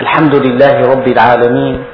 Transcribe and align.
الحمد 0.00 0.34
لله 0.46 0.76
رب 0.92 1.06
العالمين 1.16 1.84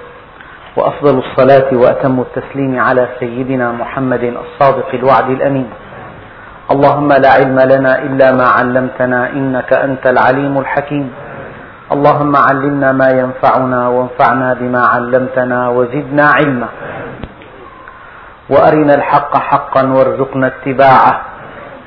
وأفضل 0.76 1.14
الصلاة 1.24 1.68
وأتم 1.82 2.20
التسليم 2.20 2.78
على 2.78 3.08
سيدنا 3.20 3.72
محمد 3.72 4.24
الصادق 4.44 4.88
الوعد 4.94 5.28
الأمين. 5.30 5.68
اللهم 6.70 7.10
لا 7.12 7.30
علم 7.38 7.58
لنا 7.72 7.92
إلا 8.06 8.28
ما 8.38 8.46
علمتنا 8.58 9.20
إنك 9.38 9.70
أنت 9.72 10.04
العليم 10.06 10.54
الحكيم. 10.58 11.06
اللهم 11.94 12.32
علمنا 12.48 12.92
ما 12.92 13.08
ينفعنا 13.20 13.88
وانفعنا 13.88 14.48
بما 14.60 14.82
علمتنا 14.94 15.68
وزدنا 15.68 16.26
علما. 16.38 16.68
وأرنا 18.50 18.94
الحق 18.94 19.32
حقا 19.50 19.82
وارزقنا 19.96 20.46
اتباعه. 20.46 21.14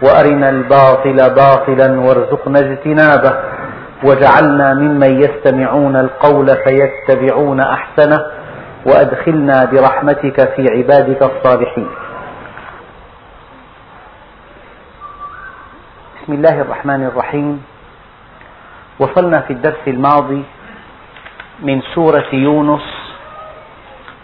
وأرنا 0.03 0.49
الباطل 0.49 1.17
باطلا 1.41 1.87
وارزقنا 2.05 2.59
اجتنابه. 2.59 3.33
واجعلنا 4.03 4.73
ممن 4.73 5.21
يستمعون 5.21 5.95
القول 5.95 6.47
فيتبعون 6.47 7.59
أحسنه 7.59 8.25
وأدخلنا 8.85 9.65
برحمتك 9.65 10.53
في 10.55 10.67
عبادك 10.75 11.21
الصالحين. 11.21 11.89
بسم 16.15 16.33
الله 16.33 16.61
الرحمن 16.61 17.05
الرحيم. 17.05 17.63
وصلنا 18.99 19.39
في 19.39 19.53
الدرس 19.53 19.83
الماضي 19.87 20.43
من 21.61 21.81
سورة 21.95 22.29
يونس 22.33 22.87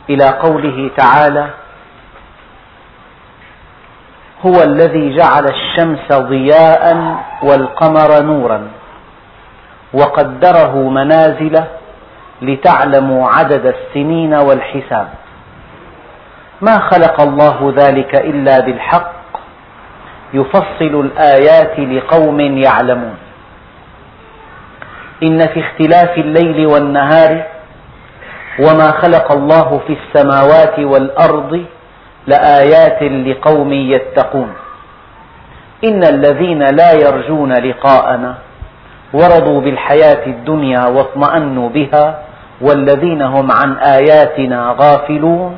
إلى 0.09 0.29
قوله 0.29 0.91
تعالى 0.97 1.47
هو 4.45 4.63
الذي 4.63 5.17
جعل 5.17 5.45
الشمس 5.45 6.13
ضياء 6.13 6.83
والقمر 7.43 8.21
نورا. 8.23 8.67
وقدره 9.93 10.89
منازل 10.89 11.63
لتعلموا 12.41 13.29
عدد 13.29 13.65
السنين 13.75 14.33
والحساب. 14.33 15.07
ما 16.61 16.79
خلق 16.79 17.21
الله 17.21 17.73
ذلك 17.77 18.15
إلا 18.15 18.59
بالحق 18.59 19.15
يفصل 20.33 20.93
الآيات 21.05 21.79
لقوم 21.79 22.39
يعلمون. 22.39 23.17
إن 25.23 25.39
في 25.47 25.59
اختلاف 25.59 26.17
الليل 26.17 26.65
والنهار 26.65 27.43
وما 28.59 28.91
خلق 28.91 29.31
الله 29.31 29.81
في 29.87 29.97
السماوات 29.99 30.79
والأرض 30.79 31.65
لآيات 32.27 33.01
لقوم 33.01 33.73
يتقون. 33.73 34.53
إن 35.83 36.03
الذين 36.03 36.63
لا 36.63 36.93
يرجون 36.93 37.53
لقاءنا 37.53 38.35
ورضوا 39.15 39.61
بالحياة 39.61 40.23
الدنيا 40.27 40.83
واطمأنوا 40.85 41.69
بها 41.69 42.05
والذين 42.61 43.21
هم 43.21 43.47
عن 43.51 43.77
آياتنا 43.77 44.75
غافلون. 44.79 45.53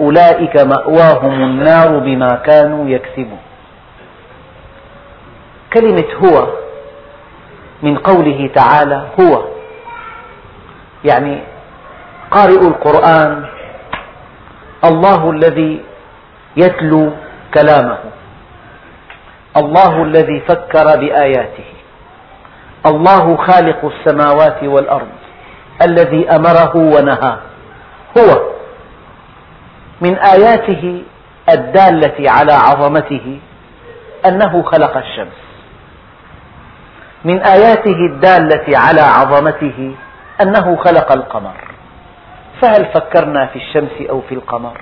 أولئك 0.00 0.54
مأواهم 0.56 1.36
النار 1.42 1.98
بما 1.98 2.28
كانوا 2.28 2.88
يكسبون. 2.88 3.42
كلمة 5.72 6.10
هو 6.24 6.46
من 7.82 7.98
قوله 7.98 8.50
تعالى 8.54 8.98
هو 9.20 9.44
يعني 11.04 11.38
قارئ 12.30 12.60
القرآن 12.72 13.44
الله 14.84 15.30
الذي 15.30 15.80
يتلو 16.56 17.10
كلامه 17.54 17.98
الله 19.56 20.02
الذي 20.02 20.40
فكر 20.40 20.86
بآياته. 21.00 21.71
الله 22.86 23.36
خالق 23.36 23.84
السماوات 23.84 24.62
والأرض 24.62 25.08
الذي 25.82 26.30
أمره 26.30 26.76
ونهاه 26.76 27.38
هو 28.18 28.42
من 30.00 30.18
آياته 30.18 31.02
الدالة 31.50 32.30
على 32.30 32.52
عظمته 32.52 33.38
أنه 34.26 34.62
خلق 34.62 34.96
الشمس. 34.96 35.38
من 37.24 37.40
آياته 37.40 37.96
الدالة 38.10 38.78
على 38.78 39.00
عظمته 39.00 39.94
أنه 40.42 40.76
خلق 40.76 41.12
القمر. 41.12 41.56
فهل 42.62 42.86
فكرنا 42.94 43.46
في 43.46 43.56
الشمس 43.56 44.10
أو 44.10 44.20
في 44.28 44.34
القمر؟ 44.34 44.80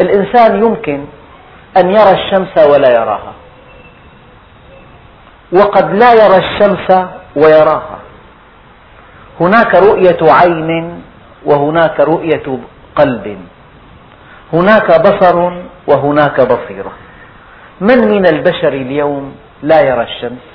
الإنسان 0.00 0.64
يمكن 0.64 1.04
أن 1.76 1.90
يرى 1.90 2.10
الشمس 2.10 2.58
ولا 2.58 2.90
يراها. 2.90 3.32
وقد 5.52 5.94
لا 5.94 6.12
يرى 6.12 6.36
الشمس 6.36 7.06
ويراها. 7.36 7.98
هناك 9.40 9.74
رؤية 9.74 10.18
عين 10.22 11.02
وهناك 11.44 12.00
رؤية 12.00 12.58
قلب. 12.96 13.38
هناك 14.52 15.00
بصر 15.00 15.52
وهناك 15.86 16.40
بصيرة. 16.40 16.92
من 17.80 18.08
من 18.08 18.26
البشر 18.26 18.68
اليوم 18.68 19.36
لا 19.62 19.80
يرى 19.80 20.02
الشمس؟ 20.02 20.46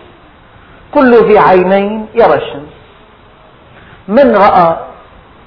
كل 0.94 1.12
ذي 1.12 1.40
عينين 1.40 2.08
يرى 2.14 2.34
الشمس. 2.34 2.74
من 4.08 4.36
رأى 4.36 4.78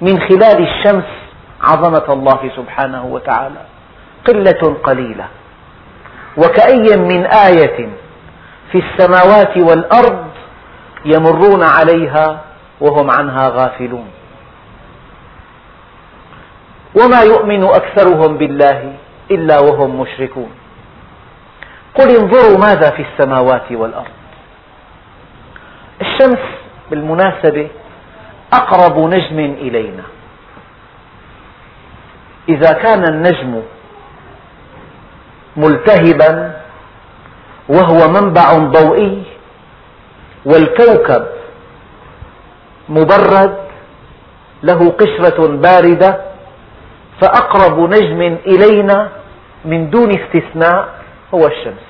من 0.00 0.21
خلال 0.21 0.69
الشمس 0.69 1.04
عظمة 1.62 2.04
الله 2.09 2.50
سبحانه 2.56 3.06
وتعالى؟ 3.06 3.60
قلة 4.27 4.77
قليلة. 4.84 5.25
وكأي 6.37 6.97
من 6.97 7.27
آية 7.27 7.88
في 8.73 8.79
السماوات 8.79 9.57
والأرض 9.57 10.27
يمرون 11.05 11.63
عليها 11.63 12.41
وهم 12.81 13.11
عنها 13.11 13.49
غافلون. 13.49 14.09
وما 17.01 17.21
يؤمن 17.21 17.65
أكثرهم 17.65 18.37
بالله 18.37 18.93
إلا 19.31 19.61
وهم 19.61 20.01
مشركون. 20.01 20.51
قل 21.95 22.09
انظروا 22.11 22.59
ماذا 22.59 22.91
في 22.91 23.03
السماوات 23.03 23.73
والأرض. 23.73 24.15
الشمس 26.01 26.43
بالمناسبة 26.91 27.69
أقرب 28.53 28.99
نجم 28.99 29.39
إلينا. 29.39 30.03
إذا 32.49 32.73
كان 32.73 33.05
النجم 33.05 33.63
ملتهبا 35.57 36.61
وهو 37.69 38.09
منبع 38.09 38.59
ضوئي 38.59 39.23
والكوكب 40.45 41.27
مبرد 42.89 43.57
له 44.63 44.91
قشرة 44.91 45.47
باردة 45.47 46.21
فأقرب 47.21 47.81
نجم 47.81 48.21
إلينا 48.47 49.09
من 49.65 49.91
دون 49.91 50.11
استثناء 50.11 50.89
هو 51.35 51.47
الشمس. 51.47 51.85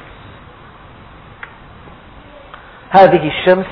هذه 2.91 3.29
الشمس 3.29 3.67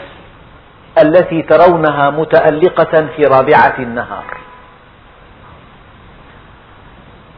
التي 1.03 1.43
ترونها 1.43 2.11
متألقة 2.11 3.07
في 3.17 3.23
رابعة 3.23 3.75
النهار. 3.79 4.25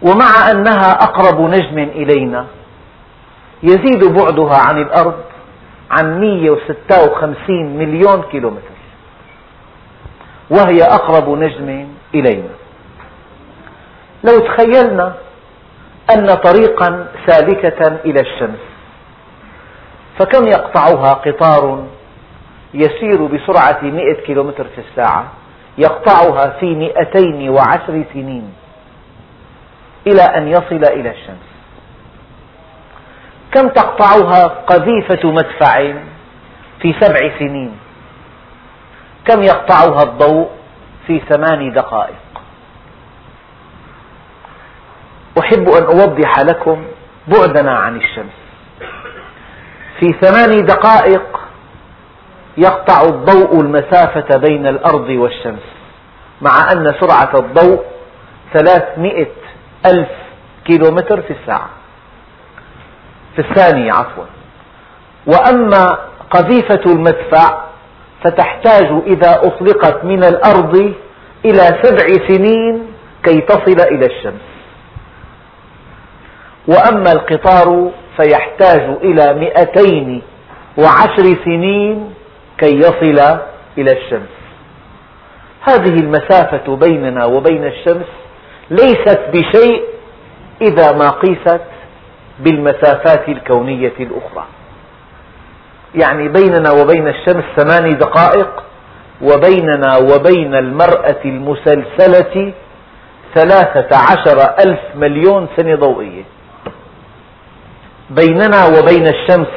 ومع 0.02 0.50
أنها 0.50 0.92
أقرب 0.92 1.40
نجم 1.40 1.78
إلينا 1.78 2.46
يزيد 3.62 4.04
بعدها 4.04 4.56
عن 4.68 4.82
الأرض 4.82 5.14
عن 5.90 6.20
156 6.20 7.76
مليون 7.78 8.22
كيلومتر. 8.22 8.74
وهي 10.50 10.82
أقرب 10.82 11.28
نجم 11.38 11.88
إلينا. 12.14 12.54
لو 14.24 14.38
تخيلنا 14.38 15.14
أن 16.16 16.34
طريقا 16.34 17.06
سالكة 17.26 17.86
إلى 18.04 18.20
الشمس 18.20 18.58
فكم 20.18 20.46
يقطعها 20.46 21.12
قطار 21.12 21.84
يسير 22.74 23.26
بسرعة 23.26 23.78
مئة 23.82 24.20
كيلومتر 24.26 24.64
في 24.64 24.80
الساعة؟ 24.80 25.32
يقطعها 25.78 26.48
في 26.60 26.74
مئتين 26.74 27.48
وعشر 27.48 28.04
سنين 28.12 28.52
إلى 30.06 30.22
أن 30.22 30.48
يصل 30.48 30.84
إلى 30.84 31.10
الشمس. 31.10 31.53
كم 33.54 33.68
تقطعها 33.68 34.46
قذيفة 34.46 35.30
مدفع 35.30 35.92
في 36.82 36.94
سبع 37.00 37.38
سنين؟ 37.38 37.78
كم 39.26 39.42
يقطعها 39.42 40.02
الضوء 40.02 40.50
في 41.06 41.20
ثمان 41.28 41.72
دقائق؟ 41.72 42.14
أحب 45.38 45.68
أن 45.68 45.82
أوضح 45.82 46.38
لكم 46.40 46.84
بعدنا 47.28 47.78
عن 47.78 47.96
الشمس. 47.96 48.34
في 50.00 50.12
ثمان 50.20 50.64
دقائق 50.64 51.40
يقطع 52.56 53.02
الضوء 53.02 53.60
المسافة 53.60 54.36
بين 54.36 54.66
الأرض 54.66 55.08
والشمس 55.08 55.62
مع 56.40 56.72
أن 56.72 56.94
سرعة 57.00 57.30
الضوء 57.34 57.84
ثلاثمئة 58.52 59.32
ألف 59.86 60.08
كيلومتر 60.64 61.22
في 61.22 61.32
الساعة. 61.40 61.68
في 63.36 63.38
الثانية 63.38 63.92
عفوا. 63.92 64.24
وأما 65.26 65.98
قذيفة 66.30 66.80
المدفع 66.86 67.64
فتحتاج 68.24 68.86
إذا 69.06 69.40
أطلقت 69.46 70.04
من 70.04 70.24
الأرض 70.24 70.92
إلى 71.44 71.78
سبع 71.82 72.26
سنين 72.28 72.86
كي 73.22 73.40
تصل 73.40 73.80
إلى 73.80 74.06
الشمس. 74.06 74.44
وأما 76.68 77.12
القطار 77.12 77.90
فيحتاج 78.16 78.96
إلى 79.02 79.34
مئتين 79.34 80.22
وعشر 80.78 81.36
سنين 81.44 82.14
كي 82.58 82.78
يصل 82.78 83.38
إلى 83.78 83.92
الشمس. 83.92 84.34
هذه 85.60 86.00
المسافة 86.00 86.76
بيننا 86.76 87.24
وبين 87.24 87.64
الشمس 87.64 88.06
ليست 88.70 89.20
بشيء 89.32 89.82
إذا 90.62 90.92
ما 90.92 91.10
قيست 91.10 91.60
بالمسافات 92.38 93.28
الكونية 93.28 93.92
الأخرى. 94.00 94.44
يعني 95.94 96.28
بيننا 96.28 96.70
وبين 96.70 97.08
الشمس 97.08 97.44
ثماني 97.56 97.94
دقائق 97.94 98.62
وبيننا 99.22 99.96
وبين 99.96 100.54
المرأة 100.54 101.20
المسلسلة 101.24 102.52
ثلاثة 103.34 103.96
عشر 103.96 104.54
ألف 104.66 104.80
مليون 104.94 105.48
سنة 105.56 105.76
ضوئية. 105.76 106.22
بيننا 108.10 108.66
وبين 108.66 109.06
الشمس 109.06 109.48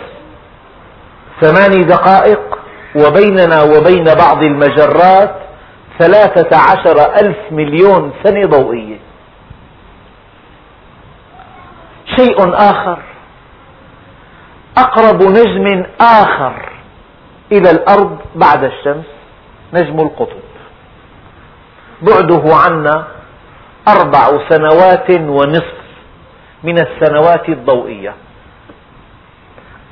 ثماني 1.42 1.84
دقائق 1.84 2.60
وبيننا 2.96 3.64
وبين 3.64 4.04
بعض 4.04 4.44
المجرات 4.44 5.36
ثلاثة 6.00 6.58
عشر 6.58 7.16
ألف 7.22 7.38
مليون 7.52 8.12
سنة 8.24 8.46
ضوئية. 8.46 9.07
شيء 12.18 12.54
آخر. 12.54 13.00
أقرب 14.78 15.24
نجم 15.24 15.86
آخر 16.02 16.70
إلى 17.52 17.72
الأرض 17.72 18.18
بعد 18.36 18.64
الشمس 18.64 19.06
نجم 19.74 20.00
القطب. 20.00 20.48
بعده 22.02 22.56
عنا 22.56 23.08
أربع 23.88 24.50
سنوات 24.50 25.10
ونصف 25.10 25.78
من 26.64 26.80
السنوات 26.80 27.50
الضوئية. 27.50 28.14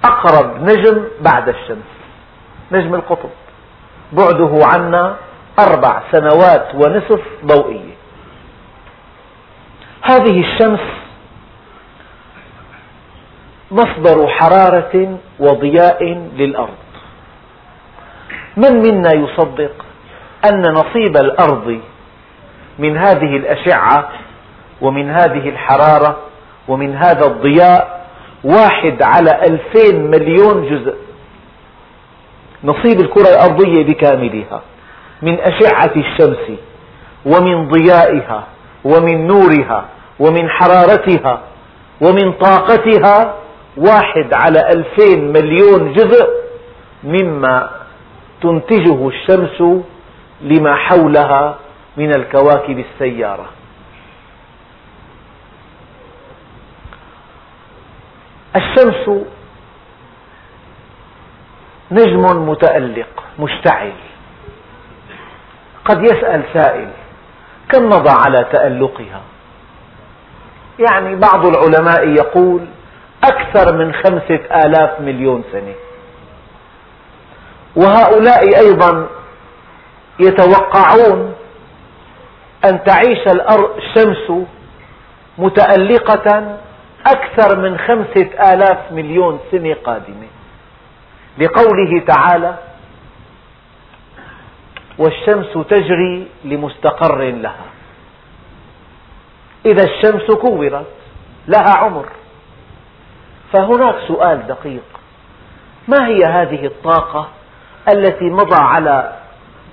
أقرب 0.04 0.62
نجم 0.62 1.04
بعد 1.22 1.50
الشمس 1.50 1.92
نجم 2.72 2.96
القطب. 2.96 3.30
بعده 4.12 4.60
عنا 4.74 5.16
أربع 5.60 6.02
سنوات 6.12 6.76
ونصف 6.76 7.22
ضوئية. 7.46 7.96
هذه 10.02 10.40
الشمس 10.40 11.05
مصدر 13.76 14.28
حرارة 14.28 15.18
وضياء 15.40 16.04
للأرض. 16.38 16.78
من 18.58 18.72
منا 18.76 19.10
يصدق 19.16 19.86
أن 20.50 20.62
نصيب 20.74 21.18
الأرض 21.18 21.80
من 22.80 22.98
هذه 22.98 23.38
الأشعة 23.38 24.10
ومن 24.82 25.10
هذه 25.12 25.50
الحرارة 25.50 26.18
ومن 26.68 26.96
هذا 26.96 27.26
الضياء 27.28 28.06
واحد 28.44 29.04
على 29.04 29.32
ألفين 29.48 30.12
مليون 30.12 30.70
جزء؟ 30.70 30.96
نصيب 32.64 33.00
الكرة 33.00 33.30
الأرضية 33.30 33.84
بكاملها 33.84 34.62
من 35.22 35.40
أشعة 35.40 35.92
الشمس 35.96 36.58
ومن 37.26 37.68
ضيائها 37.70 38.44
ومن 38.84 39.28
نورها 39.28 39.86
ومن 40.20 40.50
حرارتها 40.50 41.42
ومن 42.02 42.32
طاقتها 42.32 43.34
واحد 43.78 44.34
على 44.34 44.60
ألفين 44.70 45.32
مليون 45.34 45.94
جزء 45.94 46.28
مما 47.04 47.70
تنتجه 48.42 49.08
الشمس 49.08 49.84
لما 50.42 50.76
حولها 50.76 51.58
من 51.98 52.16
الكواكب 52.16 52.80
السيارة. 52.80 53.46
الشمس 58.56 59.26
نجم 61.92 62.50
متألق 62.50 63.24
مشتعل 63.40 63.94
قد 65.86 66.04
يسأل 66.04 66.44
سائل 66.54 66.90
كم 67.72 67.86
مضى 67.86 68.10
على 68.26 68.46
تألقها؟ 68.52 69.22
يعني 70.80 71.16
بعض 71.16 71.46
العلماء 71.46 72.08
يقول 72.08 72.66
أكثر 73.24 73.78
من 73.78 73.94
خمسة 73.94 74.40
آلاف 74.66 75.02
مليون 75.02 75.44
سنة. 75.52 75.74
وهؤلاء 77.76 78.60
أيضا 78.60 79.10
يتوقعون 80.20 81.36
أن 82.66 82.84
تعيش 82.84 83.28
الشمس 83.78 84.32
متألقة 85.38 86.58
أكثر 87.08 87.60
من 87.60 87.78
خمسة 87.78 88.54
آلاف 88.54 88.92
مليون 88.92 89.40
سنة 89.52 89.74
قادمة. 89.74 90.28
لقوله 91.38 92.04
تعالى 92.08 92.56
والشمس 94.98 95.54
تجري 95.70 96.28
لمستقر 96.44 97.22
لها. 97.22 97.66
إذا 99.66 99.84
الشمس 99.84 100.32
كورت 100.32 100.86
لها 101.48 101.78
عمر. 101.78 102.06
فهناك 103.54 103.96
سؤال 104.08 104.48
دقيق. 104.48 104.84
ما 105.88 106.08
هي 106.08 106.26
هذه 106.26 106.66
الطاقة 106.66 107.30
التي 107.94 108.26
مضى 108.26 108.56
على 108.56 109.14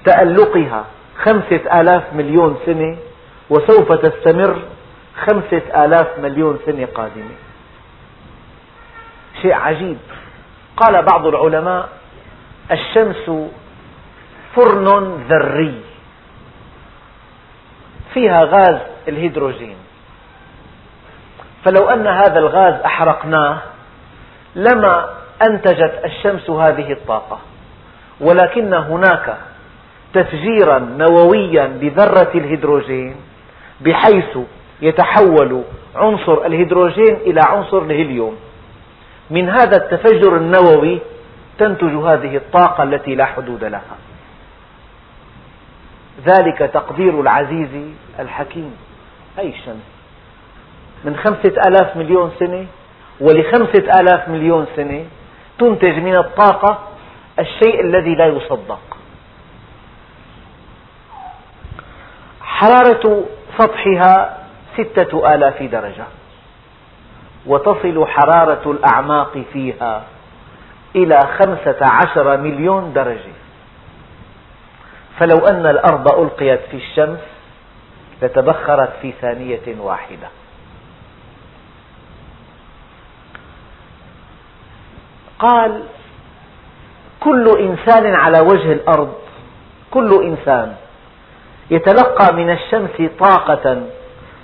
تألقها 0.04 0.84
خمسة 1.22 1.80
آلاف 1.80 2.12
مليون 2.12 2.58
سنة 2.66 2.96
وسوف 3.50 3.92
تستمر 3.92 4.56
خمسة 5.26 5.84
آلاف 5.84 6.18
مليون 6.18 6.58
سنة 6.66 6.88
قادمة؟ 6.94 7.34
شيء 9.42 9.54
عجيب. 9.54 9.98
قال 10.76 11.02
بعض 11.02 11.26
العلماء 11.26 11.88
الشمس 12.70 13.50
فرن 14.56 15.22
ذري 15.28 15.80
فيها 18.14 18.44
غاز 18.44 18.78
الهيدروجين. 19.08 19.76
فلو 21.64 21.88
أن 21.88 22.06
هذا 22.06 22.38
الغاز 22.38 22.74
أحرقناه 22.74 23.58
لما 24.54 25.10
أنتجت 25.42 26.00
الشمس 26.04 26.50
هذه 26.50 26.92
الطاقة. 26.92 27.38
ولكن 28.20 28.74
هناك 28.74 29.36
تفجيرا 30.14 30.78
نوويا 30.78 31.66
لذرة 31.66 32.30
الهيدروجين 32.34 33.16
بحيث 33.80 34.38
يتحول 34.82 35.62
عنصر 35.96 36.46
الهيدروجين 36.46 37.14
إلى 37.14 37.40
عنصر 37.46 37.78
الهيليوم. 37.78 38.36
من 39.30 39.48
هذا 39.48 39.76
التفجر 39.76 40.36
النووي 40.36 40.98
تنتج 41.58 41.94
هذه 41.94 42.36
الطاقة 42.36 42.82
التي 42.82 43.14
لا 43.14 43.24
حدود 43.24 43.64
لها. 43.64 43.96
ذلك 46.26 46.58
تقدير 46.58 47.20
العزيز 47.20 47.68
الحكيم. 48.18 48.76
أي 49.38 49.48
الشمس 49.48 49.91
من 51.04 51.16
خمسة 51.16 51.54
آلاف 51.68 51.96
مليون 51.96 52.32
سنة 52.38 52.66
ولخمسة 53.20 54.00
آلاف 54.00 54.28
مليون 54.28 54.66
سنة 54.76 55.04
تنتج 55.58 55.98
من 55.98 56.16
الطاقة 56.16 56.78
الشيء 57.38 57.80
الذي 57.80 58.14
لا 58.14 58.26
يصدق. 58.26 58.80
حرارة 62.40 63.24
سطحها 63.58 64.38
ستة 64.76 65.34
آلاف 65.34 65.62
درجة. 65.62 66.04
وتصل 67.46 68.06
حرارة 68.06 68.70
الأعماق 68.70 69.44
فيها 69.52 70.02
إلى 70.96 71.20
خمسة 71.38 71.78
عشر 71.80 72.36
مليون 72.36 72.92
درجة. 72.92 73.32
فلو 75.18 75.46
أن 75.46 75.66
الأرض 75.66 76.12
ألقيت 76.20 76.60
في 76.70 76.76
الشمس 76.76 77.20
لتبخرت 78.22 78.92
في 79.02 79.12
ثانية 79.20 79.80
واحدة. 79.80 80.28
قال 85.42 85.82
كل 87.20 87.58
إنسان 87.60 88.14
على 88.14 88.40
وجه 88.40 88.72
الأرض 88.72 89.14
كل 89.90 90.24
إنسان 90.24 90.74
يتلقى 91.70 92.34
من 92.34 92.50
الشمس 92.50 93.10
طاقة 93.18 93.82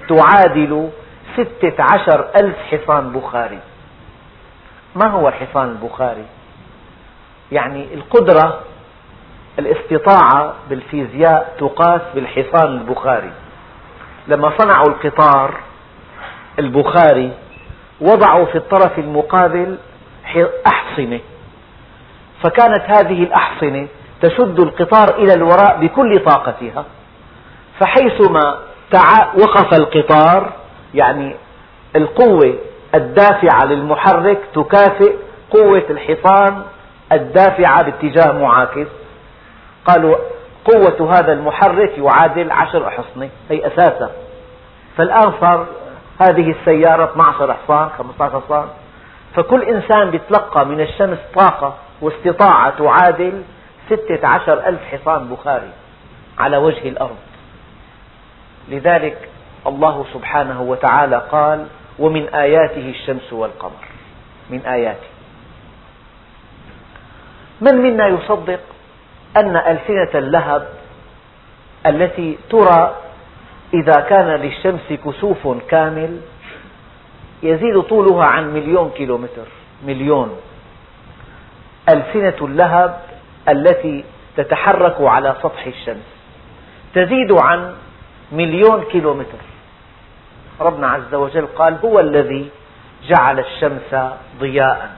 تعادل 0.08 0.88
ستة 1.34 1.74
عشر 1.92 2.28
ألف 2.36 2.56
حصان 2.56 3.12
بخاري 3.12 3.58
ما 4.94 5.06
هو 5.06 5.28
الحصان 5.28 5.68
البخاري؟ 5.68 6.24
يعني 7.52 7.94
القدرة 7.94 8.60
الاستطاعة 9.58 10.54
بالفيزياء 10.70 11.54
تقاس 11.58 12.00
بالحصان 12.14 12.72
البخاري 12.76 13.32
لما 14.28 14.52
صنعوا 14.58 14.88
القطار 14.88 15.54
البخاري 16.58 17.32
وضعوا 18.00 18.44
في 18.46 18.58
الطرف 18.58 18.98
المقابل 18.98 19.78
أحصنة. 20.66 21.20
فكانت 22.42 22.82
هذه 22.86 23.22
الأحصنة 23.22 23.86
تشد 24.22 24.60
القطار 24.60 25.18
إلى 25.18 25.34
الوراء 25.34 25.78
بكل 25.80 26.18
طاقتها. 26.18 26.84
فحيثما 27.80 28.58
وقف 29.38 29.74
القطار 29.74 30.52
يعني 30.94 31.36
القوة 31.96 32.54
الدافعة 32.94 33.64
للمحرك 33.64 34.38
تكافئ 34.54 35.14
قوة 35.50 35.84
الحصان 35.90 36.62
الدافعة 37.12 37.82
باتجاه 37.82 38.32
معاكس. 38.32 38.86
قالوا 39.84 40.16
قوة 40.64 41.18
هذا 41.18 41.32
المحرك 41.32 41.98
يعادل 41.98 42.50
عشر 42.50 42.88
أحصنة 42.88 43.28
هي 43.50 43.66
أساسا. 43.66 44.10
فالآن 44.96 45.32
صار 45.40 45.66
هذه 46.20 46.50
السيارة 46.60 47.04
12 47.04 47.54
حصان 47.54 47.88
15 47.98 48.40
حصان. 48.40 48.68
فكل 49.34 49.62
إنسان 49.62 50.14
يتلقى 50.14 50.66
من 50.66 50.80
الشمس 50.80 51.18
طاقة 51.34 51.76
واستطاعة 52.00 52.78
تعادل 52.78 53.42
ستة 53.86 54.26
عشر 54.26 54.66
ألف 54.66 54.80
حصان 54.84 55.28
بخاري 55.28 55.70
على 56.38 56.56
وجه 56.56 56.88
الأرض. 56.88 57.16
لذلك 58.68 59.28
الله 59.66 60.06
سبحانه 60.14 60.62
وتعالى 60.62 61.22
قال 61.32 61.66
ومن 61.98 62.28
آياته 62.28 62.90
الشمس 62.90 63.32
والقمر. 63.32 63.88
من 64.50 64.66
آياته. 64.66 65.08
من 67.60 67.76
منا 67.76 68.06
يصدق 68.06 68.60
أن 69.36 69.56
ألسنة 69.56 70.10
اللهب 70.14 70.68
التي 71.86 72.38
ترى 72.50 72.96
إذا 73.74 74.00
كان 74.00 74.26
للشمس 74.26 74.92
كسوف 75.04 75.48
كامل 75.68 76.20
يزيد 77.42 77.80
طولها 77.80 78.24
عن 78.24 78.54
مليون 78.54 78.90
كيلومتر. 78.90 79.46
مليون. 79.86 80.36
ألسنة 81.88 82.36
اللهب 82.42 83.00
التي 83.48 84.04
تتحرك 84.36 84.96
على 85.00 85.36
سطح 85.42 85.66
الشمس. 85.66 86.08
تزيد 86.94 87.32
عن 87.32 87.74
مليون 88.32 88.84
كيلومتر. 88.84 89.42
ربنا 90.60 90.88
عز 90.88 91.14
وجل 91.14 91.46
قال 91.46 91.78
هو 91.84 92.00
الذي 92.00 92.50
جعل 93.08 93.38
الشمس 93.38 93.94
ضياء. 94.40 94.90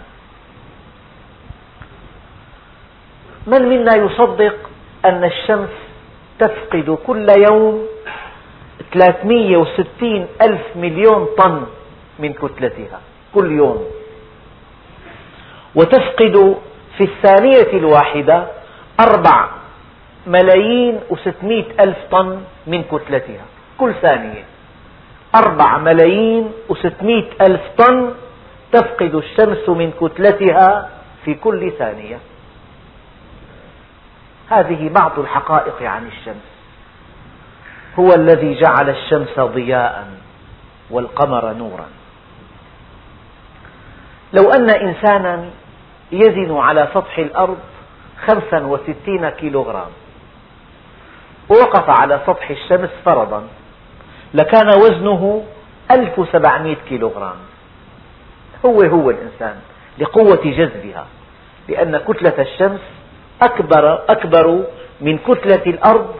من 3.46 3.62
منا 3.68 3.96
يصدق 3.96 4.56
أن 5.04 5.24
الشمس 5.24 5.68
تفقد 6.38 6.98
كل 7.06 7.26
يوم 7.50 7.86
360 8.92 10.26
ألف 10.42 10.76
مليون 10.76 11.28
طن 11.38 11.66
من 12.20 12.32
كتلتها 12.32 13.00
كل 13.34 13.52
يوم. 13.52 13.84
وتفقد 15.74 16.56
في 16.96 17.04
الثانية 17.04 17.72
الواحدة 17.72 18.46
أربع 19.00 19.48
ملايين 20.26 21.00
وستمائة 21.10 21.64
ألف 21.80 21.98
طن 22.10 22.42
من 22.66 22.82
كتلتها 22.82 23.44
كل 23.78 23.94
ثانية. 24.02 24.44
أربع 25.34 25.78
ملايين 25.78 26.52
وستمائة 26.68 27.28
ألف 27.40 27.60
طن 27.78 28.14
تفقد 28.72 29.14
الشمس 29.14 29.68
من 29.68 29.92
كتلتها 30.00 30.90
في 31.24 31.34
كل 31.34 31.72
ثانية. 31.78 32.18
هذه 34.48 34.88
بعض 34.88 35.18
الحقائق 35.18 35.82
عن 35.82 36.06
الشمس. 36.06 36.46
هو 37.98 38.14
الذي 38.14 38.54
جعل 38.54 38.90
الشمس 38.90 39.40
ضياء 39.40 40.08
والقمر 40.90 41.52
نورا. 41.52 41.86
لو 44.32 44.50
أن 44.50 44.70
إنسانا 44.70 45.50
يزن 46.12 46.56
على 46.56 46.88
سطح 46.94 47.18
الأرض 47.18 47.58
خمسا 48.26 48.58
وستين 48.66 49.28
كيلوغرام 49.28 49.90
ووقف 51.48 51.90
على 52.00 52.20
سطح 52.26 52.50
الشمس 52.50 52.90
فرضا 53.04 53.48
لكان 54.34 54.68
وزنه 54.68 55.44
ألف 55.90 56.18
وسبعمائة 56.18 56.76
كيلوغرام. 56.88 57.36
هو 58.66 58.80
هو 58.82 59.10
الإنسان 59.10 59.56
لقوة 59.98 60.40
جذبها 60.44 61.06
لأن 61.68 61.96
كتلة 61.98 62.42
الشمس 62.42 62.80
أكبر, 63.42 64.04
أكبر 64.08 64.64
من 65.00 65.18
كتلة 65.18 65.62
الأرض 65.66 66.14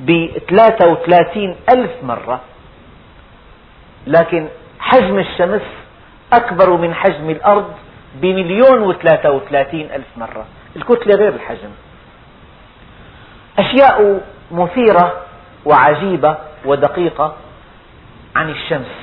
ب 0.00 0.28
33 0.48 1.56
ألف 1.70 1.90
مرة. 2.02 2.40
لكن 4.06 4.48
حجم 4.80 5.18
الشمس 5.18 5.62
أكبر 6.32 6.76
من 6.76 6.94
حجم 6.94 7.30
الأرض 7.30 7.72
بمليون 8.14 8.82
وثلاثة 8.82 9.30
وثلاثين 9.30 9.90
ألف 9.92 10.06
مرة. 10.16 10.46
الكتلة 10.76 11.14
غير 11.14 11.34
الحجم. 11.34 11.70
أشياء 13.58 14.20
مثيرة 14.50 15.22
وعجيبة 15.64 16.36
ودقيقة 16.64 17.36
عن 18.36 18.50
الشمس. 18.50 18.94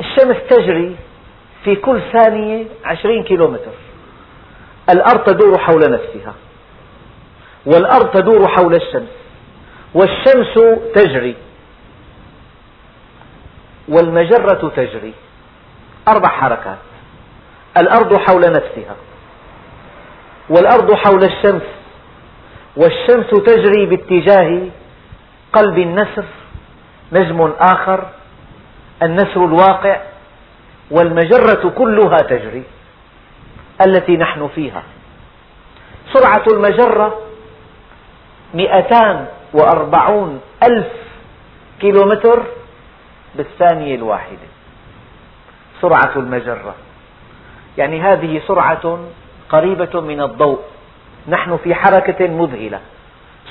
الشمس 0.00 0.36
تجري 0.50 0.96
في 1.64 1.76
كل 1.76 2.00
ثانية 2.12 2.64
عشرين 2.84 3.24
كيلومتر. 3.24 3.72
الأرض 4.90 5.24
تدور 5.24 5.58
حول 5.58 5.80
نفسها. 5.80 6.34
والأرض 7.66 8.10
تدور 8.10 8.48
حول 8.48 8.74
الشمس. 8.74 9.12
والشمس 9.94 10.54
تجري. 10.94 11.36
والمجرة 13.88 14.72
تجري. 14.76 15.14
أربع 16.08 16.28
حركات. 16.28 16.78
الأرض 17.76 18.16
حول 18.16 18.40
نفسها. 18.40 18.96
والأرض 20.50 20.92
حول 20.92 21.24
الشمس. 21.24 21.62
والشمس 22.76 23.30
تجري 23.30 23.86
باتجاه 23.86 24.68
قلب 25.52 25.78
النسر 25.78 26.24
نجم 27.12 27.52
آخر 27.58 28.06
النسر 29.02 29.44
الواقع 29.44 30.00
والمجرة 30.90 31.72
كلها 31.78 32.16
تجري 32.16 32.62
التي 33.86 34.16
نحن 34.16 34.48
فيها. 34.54 34.82
سرعة 36.12 36.44
المجرة 36.52 37.20
مئتان 38.54 39.26
وأربعون 39.54 40.40
ألف 40.62 40.92
كيلومتر 41.80 42.42
بالثانية 43.34 43.94
الواحدة. 43.94 44.48
سرعة 45.80 46.12
المجرة. 46.16 46.74
يعني 47.78 48.00
هذه 48.00 48.42
سرعة 48.48 48.98
قريبة 49.48 50.00
من 50.00 50.20
الضوء. 50.20 50.60
نحن 51.28 51.56
في 51.56 51.74
حركة 51.74 52.28
مذهلة. 52.28 52.80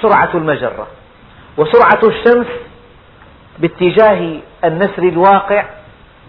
سرعة 0.02 0.30
المجرة. 0.34 0.88
وسرعة 1.58 2.02
الشمس 2.04 2.48
باتجاه 3.60 4.40
النسر 4.66 5.04
الواقع 5.04 5.66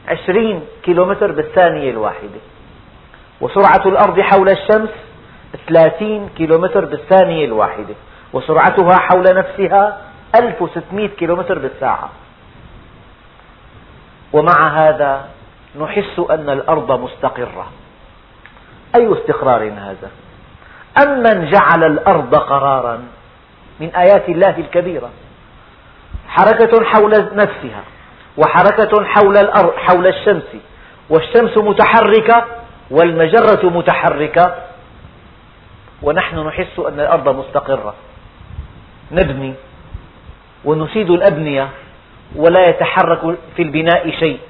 عشرين 0.09 0.63
كيلومتر 0.83 1.33
بالثانية 1.33 1.91
الواحدة. 1.91 2.41
وسرعة 3.41 3.83
الأرض 3.87 4.21
حول 4.21 4.49
الشمس 4.49 4.91
ثلاثين 5.69 6.29
كيلومتر 6.37 6.85
بالثانية 6.85 7.45
الواحدة. 7.45 7.95
وسرعتها 8.33 8.97
حول 8.97 9.25
نفسها 9.35 9.99
1600 10.37 11.09
كيلومتر 11.09 11.59
بالساعة. 11.59 12.11
ومع 14.33 14.69
هذا 14.69 15.29
نحس 15.81 16.19
أن 16.31 16.51
الأرض 16.51 17.01
مستقرة. 17.01 17.67
أي 18.95 19.13
استقرار 19.13 19.63
هذا؟ 19.63 20.11
أمن 21.03 21.51
جعل 21.51 21.85
الأرض 21.85 22.35
قرارا 22.35 23.03
من 23.81 23.95
آيات 23.95 24.29
الله 24.29 24.59
الكبيرة؟ 24.59 25.11
حركة 26.29 26.85
حول 26.85 27.11
نفسها 27.33 27.83
وحركة 28.37 29.05
حول 29.05 29.37
الأرض 29.37 29.73
حول 29.77 30.07
الشمس 30.07 30.57
والشمس 31.11 31.59
متحركة 31.59 32.45
والمجرة 32.91 33.71
متحركة. 33.71 34.55
ونحن 36.03 36.39
نحس 36.39 36.79
أن 36.79 37.01
الأرض 37.01 37.29
مستقرة. 37.29 37.95
نبني 39.13 39.55
ونشيد 40.65 41.11
الأبنية. 41.11 41.69
ولا 42.37 42.69
يتحرك 42.69 43.39
في 43.57 43.63
البناء 43.63 44.11
شيء. 44.11 44.41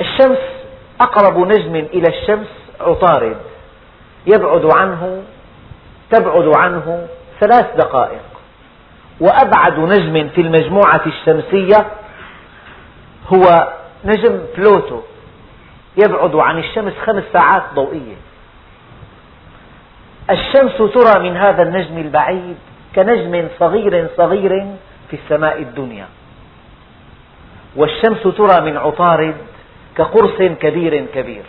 الشمس 0.00 0.38
أقرب 1.00 1.38
نجم 1.38 1.74
إلى 1.74 2.08
الشمس 2.08 2.48
عطارد. 2.80 3.36
يبعد 4.26 4.64
عنه 4.76 5.22
تبعد 6.10 6.56
عنه 6.56 7.08
ثلاث 7.40 7.76
دقائق. 7.76 8.22
وأبعد 9.20 9.78
نجم 9.78 10.28
في 10.28 10.40
المجموعة 10.40 11.02
الشمسية 11.06 11.86
هو 13.34 13.72
نجم 14.04 14.40
بلوتو. 14.56 15.00
يبعد 16.04 16.36
عن 16.36 16.58
الشمس 16.58 16.92
خمس 17.06 17.22
ساعات 17.32 17.62
ضوئية. 17.74 18.16
الشمس 20.30 20.76
ترى 20.76 21.30
من 21.30 21.36
هذا 21.36 21.62
النجم 21.62 21.98
البعيد 21.98 22.56
كنجم 22.94 23.48
صغير 23.58 24.08
صغير 24.16 24.66
في 25.10 25.16
السماء 25.16 25.62
الدنيا. 25.62 26.08
والشمس 27.76 28.22
ترى 28.22 28.60
من 28.60 28.76
عطارد 28.76 29.36
كقرص 29.96 30.38
كبير 30.60 31.06
كبير. 31.14 31.44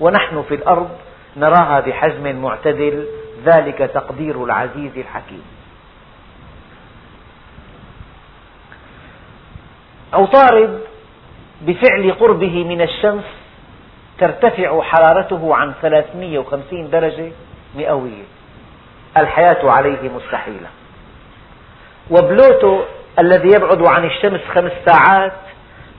ونحن 0.00 0.42
في 0.48 0.54
الأرض 0.54 0.90
نراها 1.36 1.80
بحجم 1.80 2.42
معتدل 2.42 3.06
ذلك 3.44 3.78
تقدير 3.78 4.44
العزيز 4.44 4.92
الحكيم. 4.96 5.42
عطارد 10.12 10.80
بفعل 11.62 12.12
قربه 12.12 12.64
من 12.64 12.80
الشمس 12.80 13.24
ترتفع 14.18 14.82
حرارته 14.82 15.54
عن 15.54 15.72
350 15.82 16.90
درجة 16.90 17.32
مئوية. 17.76 18.24
الحياة 19.16 19.70
عليه 19.70 20.10
مستحيلة. 20.16 20.68
وبلوتو 22.10 22.80
الذي 23.18 23.48
يبعد 23.48 23.82
عن 23.82 24.04
الشمس 24.04 24.40
خمس 24.54 24.72
ساعات 24.86 25.32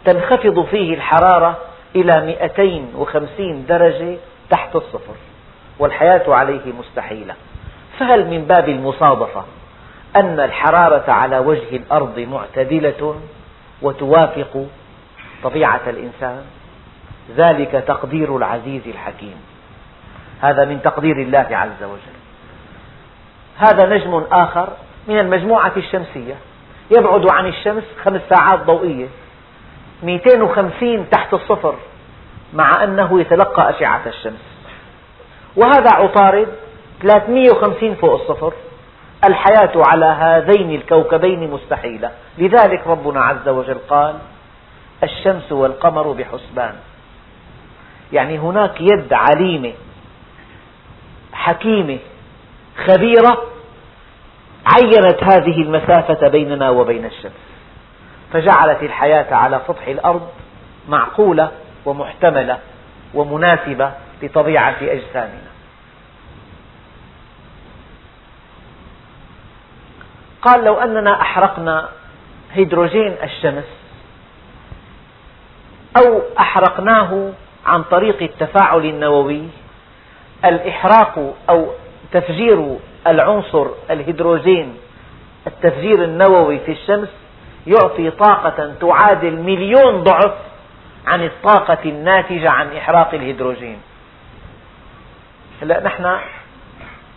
تنخفض 0.05 0.65
فيه 0.65 0.93
الحرارة 0.93 1.57
إلى 1.95 2.21
250 2.25 3.65
درجة 3.65 4.17
تحت 4.49 4.75
الصفر. 4.75 5.15
والحياة 5.79 6.33
عليه 6.33 6.73
مستحيلة. 6.79 7.35
فهل 7.99 8.27
من 8.27 8.45
باب 8.45 8.69
المصادفة 8.69 9.45
أن 10.15 10.39
الحرارة 10.39 11.11
على 11.11 11.39
وجه 11.39 11.75
الأرض 11.75 12.19
معتدلة 12.19 13.15
وتوافق 13.81 14.65
طبيعة 15.43 15.81
الإنسان؟ 15.87 16.43
ذلك 17.35 17.83
تقدير 17.87 18.37
العزيز 18.37 18.81
الحكيم. 18.87 19.50
هذا 20.41 20.65
من 20.65 20.81
تقدير 20.81 21.17
الله 21.17 21.47
عز 21.51 21.83
وجل. 21.83 22.17
هذا 23.57 23.85
نجم 23.85 24.23
آخر 24.31 24.69
من 25.07 25.19
المجموعة 25.19 25.71
الشمسية. 25.77 26.35
يبعد 26.97 27.29
عن 27.29 27.47
الشمس 27.47 27.83
خمس 28.03 28.21
ساعات 28.29 28.59
ضوئية. 28.59 29.07
250 30.03 31.09
تحت 31.09 31.33
الصفر 31.33 31.75
مع 32.53 32.83
أنه 32.83 33.21
يتلقى 33.21 33.69
أشعة 33.69 34.01
الشمس. 34.05 34.41
وهذا 35.55 35.89
عطارد 35.91 36.47
350 37.01 37.95
فوق 37.95 38.21
الصفر. 38.21 38.53
الحياة 39.29 39.71
على 39.75 40.05
هذين 40.05 40.75
الكوكبين 40.75 41.51
مستحيلة. 41.51 42.11
لذلك 42.37 42.87
ربنا 42.87 43.21
عز 43.21 43.49
وجل 43.49 43.77
قال 43.89 44.15
الشمس 45.03 45.51
والقمر 45.51 46.11
بحسبان. 46.11 46.75
يعني 48.13 48.39
هناك 48.39 48.81
يد 48.81 49.13
عليمة 49.13 49.73
حكيمة 51.41 51.99
خبيرة 52.87 53.43
عينت 54.65 55.23
هذه 55.23 55.61
المسافة 55.61 56.27
بيننا 56.27 56.69
وبين 56.69 57.05
الشمس. 57.05 57.31
فجعلت 58.33 58.83
الحياة 58.83 59.35
على 59.35 59.61
سطح 59.67 59.87
الأرض 59.87 60.29
معقولة 60.89 61.51
ومحتملة 61.85 62.59
ومناسبة 63.13 63.91
لطبيعة 64.21 64.75
أجسامنا. 64.81 65.51
قال 70.41 70.63
لو 70.63 70.73
أننا 70.79 71.21
أحرقنا 71.21 71.89
هيدروجين 72.53 73.15
الشمس 73.23 73.63
أو 75.97 76.21
أحرقناه 76.39 77.31
عن 77.65 77.83
طريق 77.83 78.23
التفاعل 78.23 78.85
النووي 78.85 79.47
الإحراق 80.45 81.35
أو 81.49 81.67
تفجير 82.11 82.77
العنصر 83.07 83.67
الهيدروجين 83.89 84.77
التفجير 85.47 86.03
النووي 86.03 86.59
في 86.59 86.71
الشمس 86.71 87.09
يعطي 87.67 88.09
طاقة 88.09 88.73
تعادل 88.81 89.35
مليون 89.35 90.03
ضعف 90.03 90.33
عن 91.07 91.23
الطاقة 91.25 91.77
الناتجة 91.85 92.49
عن 92.49 92.77
إحراق 92.77 93.13
الهيدروجين. 93.13 93.77
هلا 95.61 95.83
نحن 95.83 96.17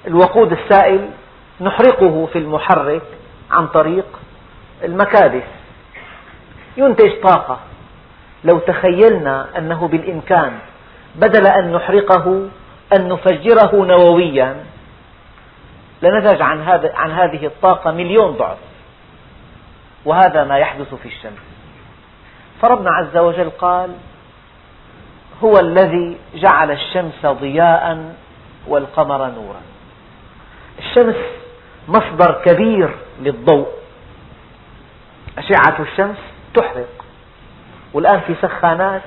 الوقود 0.06 0.52
السائل 0.52 1.10
نحرقه 1.60 2.26
في 2.32 2.38
المحرك 2.38 3.02
عن 3.50 3.66
طريق 3.66 4.04
المكابس 4.84 5.42
ينتج 6.76 7.20
طاقة. 7.22 7.60
لو 8.44 8.58
تخيلنا 8.58 9.58
أنه 9.58 9.88
بالإمكان 9.88 10.52
بدل 11.14 11.46
أن 11.46 11.72
نحرقه 11.72 12.48
أن 12.92 13.08
نفجره 13.08 13.84
نوويا. 13.84 14.64
لنتج 16.02 16.42
عن, 16.42 16.62
هذا 16.62 16.92
عن 16.94 17.10
هذه 17.10 17.46
الطاقة 17.46 17.90
مليون 17.90 18.30
ضعف. 18.30 18.58
وهذا 20.04 20.44
ما 20.44 20.58
يحدث 20.58 20.94
في 20.94 21.08
الشمس. 21.08 21.42
فربنا 22.62 22.90
عز 22.90 23.16
وجل 23.16 23.50
قال 23.50 23.94
هو 25.44 25.58
الذي 25.58 26.18
جعل 26.34 26.70
الشمس 26.70 27.26
ضياء 27.26 28.14
والقمر 28.66 29.30
نورا. 29.30 29.60
الشمس 30.78 31.16
مصدر 31.88 32.42
كبير 32.44 32.94
للضوء. 33.20 33.68
أشعة 35.38 35.82
الشمس 35.82 36.18
تحرق. 36.54 37.04
والآن 37.92 38.20
في 38.20 38.34
سخانات 38.42 39.02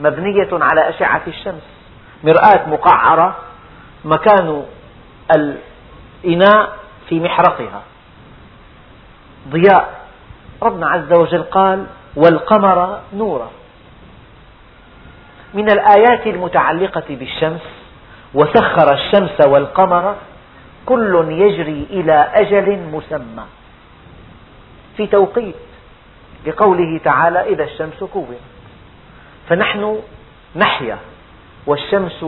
مبنية 0.00 0.48
على 0.52 0.88
أشعة 0.88 1.22
الشمس. 1.26 1.75
مرآة 2.24 2.68
مقعرة 2.68 3.36
مكان 4.04 4.64
الإناء 5.36 6.76
في 7.08 7.20
محرقها. 7.20 7.82
ضياء. 9.48 10.06
ربنا 10.62 10.88
عز 10.88 11.12
وجل 11.12 11.42
قال 11.42 11.86
والقمر 12.16 13.00
نورا. 13.14 13.50
من 15.54 15.70
الآيات 15.70 16.26
المتعلقة 16.26 17.04
بالشمس 17.08 17.60
وسخر 18.34 18.94
الشمس 18.94 19.46
والقمر 19.46 20.16
كل 20.86 21.26
يجري 21.30 21.86
إلى 21.90 22.30
أجل 22.34 22.78
مسمى. 22.78 23.44
في 24.96 25.06
توقيت 25.06 25.54
لقوله 26.46 27.00
تعالى 27.04 27.40
إذا 27.40 27.64
الشمس 27.64 28.04
كورت 28.04 28.40
فنحن 29.48 30.00
نحيا. 30.56 30.98
والشمس 31.66 32.24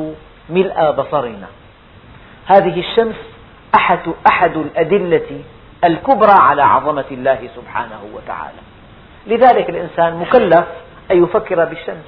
ملء 0.49 0.91
بصرنا. 0.91 1.47
هذه 2.47 2.81
الشمس 2.81 3.17
أحد, 3.75 4.13
أحد 4.33 4.57
الأدلة 4.57 5.43
الكبرى 5.85 6.33
على 6.33 6.63
عظمة 6.63 7.05
الله 7.11 7.49
سبحانه 7.57 8.01
وتعالى. 8.15 8.61
لذلك 9.27 9.71
الإنسان 9.71 10.17
مكلف 10.17 10.65
أن 11.11 11.25
يفكر 11.25 11.65
بالشمس. 11.65 12.05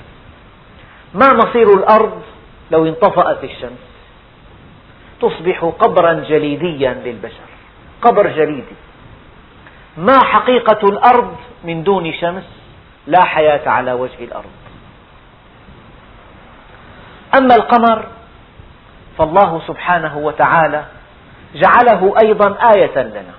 ما 1.14 1.32
مصير 1.32 1.74
الأرض 1.74 2.22
لو 2.70 2.86
انطفأت 2.86 3.44
الشمس؟ 3.44 3.90
تصبح 5.20 5.64
قبرا 5.64 6.12
جليديا 6.12 6.94
للبشر. 7.04 7.50
قبر 8.02 8.26
جليدي. 8.28 8.76
ما 9.96 10.24
حقيقة 10.24 10.88
الأرض 10.88 11.36
من 11.64 11.82
دون 11.82 12.12
شمس؟ 12.12 12.44
لا 13.06 13.24
حياة 13.24 13.68
على 13.68 13.92
وجه 13.92 14.24
الأرض. 14.24 14.59
أما 17.38 17.54
القمر 17.54 18.06
فالله 19.18 19.62
سبحانه 19.66 20.18
وتعالى 20.18 20.84
جعله 21.54 22.14
أيضا 22.24 22.56
آية 22.74 23.02
لنا. 23.02 23.34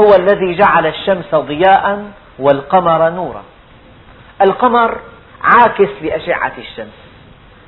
هو 0.00 0.14
الذي 0.14 0.54
جعل 0.54 0.86
الشمس 0.86 1.34
ضياء 1.34 2.04
والقمر 2.38 3.10
نورا. 3.10 3.42
القمر 4.42 5.00
عاكس 5.42 5.88
لأشعة 6.02 6.52
الشمس. 6.58 7.06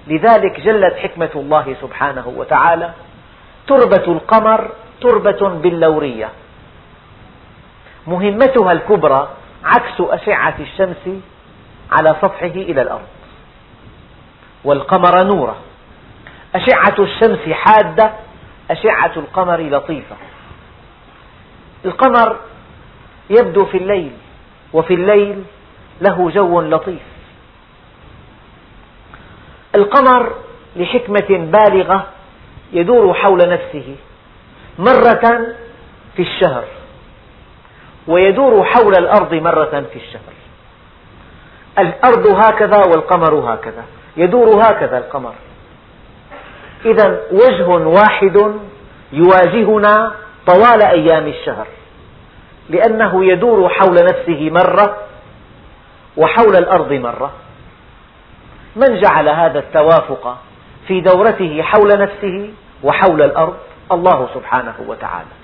لذلك 0.06 0.60
جلت 0.60 0.94
حكمة 0.94 1.30
الله 1.34 1.76
سبحانه 1.80 2.32
وتعالى 2.36 2.90
تربة 3.66 4.12
القمر 4.12 4.70
تربة 5.00 5.48
بلورية 5.48 6.28
مهمتها 8.06 8.72
الكبرى 8.72 9.28
عكس 9.64 10.00
أشعة 10.00 10.54
الشمس 10.60 11.20
على 11.92 12.16
سطحه 12.22 12.46
إلى 12.46 12.82
الأرض. 12.82 13.08
والقمر 14.64 15.24
نورا 15.24 15.56
أشعة 16.54 16.94
الشمس 16.98 17.48
حادة 17.52 18.12
أشعة 18.70 19.12
القمر 19.16 19.60
لطيفة. 19.60 20.16
القمر 21.84 22.36
يبدو 23.30 23.64
في 23.64 23.76
الليل 23.76 24.12
وفي 24.72 24.94
الليل 24.94 25.44
له 26.00 26.30
جو 26.30 26.60
لطيف. 26.60 27.02
القمر 29.74 30.32
لحكمة 30.76 31.26
بالغة 31.30 32.06
يدور 32.72 33.14
حول 33.14 33.38
نفسه 33.48 33.96
مرة 34.78 35.54
في 36.16 36.22
الشهر 36.22 36.64
ويدور 38.06 38.64
حول 38.64 38.92
الأرض 38.98 39.34
مرة 39.34 39.84
في 39.92 39.96
الشهر. 39.96 40.32
الأرض 41.78 42.26
هكذا 42.26 42.78
والقمر 42.78 43.54
هكذا. 43.54 43.84
يدور 44.18 44.62
هكذا 44.62 44.98
القمر. 44.98 45.34
إذا 46.84 47.20
وجه 47.32 47.68
واحد 47.68 48.54
يواجهنا 49.12 50.12
طوال 50.46 50.82
أيام 50.82 51.26
الشهر 51.26 51.66
لأنه 52.68 53.24
يدور 53.24 53.68
حول 53.68 53.94
نفسه 53.94 54.50
مرة 54.50 54.96
وحول 56.16 56.56
الأرض 56.56 56.92
مرة. 56.92 57.32
من 58.76 59.00
جعل 59.00 59.28
هذا 59.28 59.58
التوافق 59.58 60.38
في 60.88 61.00
دورته 61.00 61.62
حول 61.62 61.98
نفسه 61.98 62.50
وحول 62.82 63.22
الأرض؟ 63.22 63.56
الله 63.92 64.28
سبحانه 64.34 64.74
وتعالى. 64.86 65.34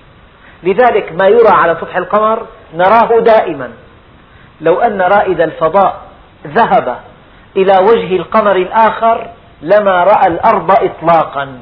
لذلك 0.63 1.11
ما 1.11 1.27
يرى 1.27 1.49
على 1.49 1.77
سطح 1.81 1.97
القمر 1.97 2.45
نراه 2.73 3.19
دائما. 3.19 3.71
لو 4.61 4.79
أن 4.79 5.01
رائد 5.01 5.41
الفضاء 5.41 6.01
ذهب 6.47 6.99
إلى 7.57 7.73
وجه 7.81 8.15
القمر 8.15 8.55
الآخر 8.55 9.29
لما 9.61 10.03
رأى 10.03 10.27
الأرض 10.27 10.71
إطلاقا. 10.71 11.59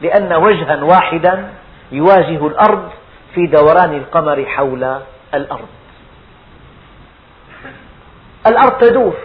لأن 0.00 0.32
وجها 0.32 0.82
واحدا 0.84 1.48
يواجه 1.92 2.46
الأرض 2.46 2.90
في 3.34 3.46
دوران 3.46 3.94
القمر 3.94 4.46
حول 4.46 5.00
الأرض. 5.34 5.68
الأرض 8.46 8.78
تدور 8.78 9.16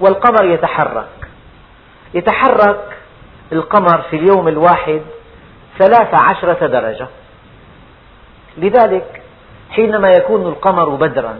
والقمر 0.00 0.44
يتحرك. 0.44 1.28
يتحرك 2.14 2.96
القمر 3.52 4.02
في 4.10 4.16
اليوم 4.16 4.48
الواحد 4.48 5.02
ثلاث 5.78 6.22
عشرة 6.22 6.66
درجة. 6.66 7.08
لذلك 8.58 9.22
حينما 9.70 10.10
يكون 10.10 10.46
القمر 10.46 10.88
بدرا 10.88 11.38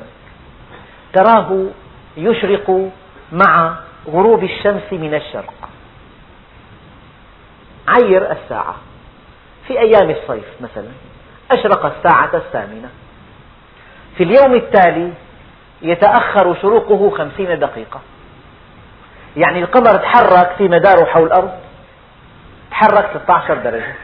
تراه 1.13 1.67
يشرق 2.17 2.91
مع 3.35 3.75
غروب 4.09 4.45
الشمس 4.45 4.93
من 4.93 5.15
الشرق. 5.15 5.55
عير 7.89 8.33
الساعة. 8.33 8.75
في 9.67 9.79
أيام 9.81 10.11
الصيف 10.11 10.45
مثلا 10.61 10.89
أشرق 11.51 11.87
الساعة 11.87 12.31
الثامنة. 12.35 12.89
في 14.17 14.23
اليوم 14.25 14.55
التالي 14.55 15.13
يتأخر 15.83 16.57
شروقه 16.63 17.11
خمسين 17.19 17.59
دقيقة. 17.59 18.01
يعني 19.37 19.59
القمر 19.59 19.97
تحرك 19.97 20.55
في 20.59 20.69
مداره 20.69 21.05
حول 21.05 21.27
الأرض 21.27 21.51
تحرك 22.71 23.11
16 23.25 23.55
درجة. 23.55 23.95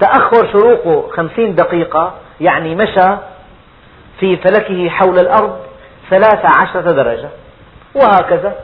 تأخر 0.00 0.52
شروقه 0.52 1.10
خمسين 1.16 1.54
دقيقة 1.54 2.14
يعني 2.40 2.74
مشى 2.74 3.16
في 4.20 4.36
فلكه 4.36 4.88
حول 4.88 5.18
الأرض 5.18 5.60
ثلاث 6.10 6.44
عشرة 6.58 6.92
درجة. 6.92 7.28
وهكذا. 7.94 8.54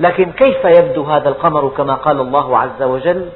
لكن 0.00 0.32
كيف 0.32 0.64
يبدو 0.64 1.04
هذا 1.04 1.28
القمر 1.28 1.68
كما 1.68 1.94
قال 1.94 2.20
الله 2.20 2.58
عز 2.58 2.82
وجل؟ 2.82 3.28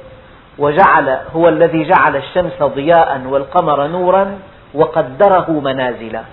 وجعل 0.57 1.19
هو 1.35 1.47
الذي 1.47 1.83
جعل 1.83 2.15
الشمس 2.15 2.63
ضياء 2.63 3.21
والقمر 3.25 3.87
نورا 3.87 4.39
وقدره 4.73 5.51
منازلا. 5.51 6.23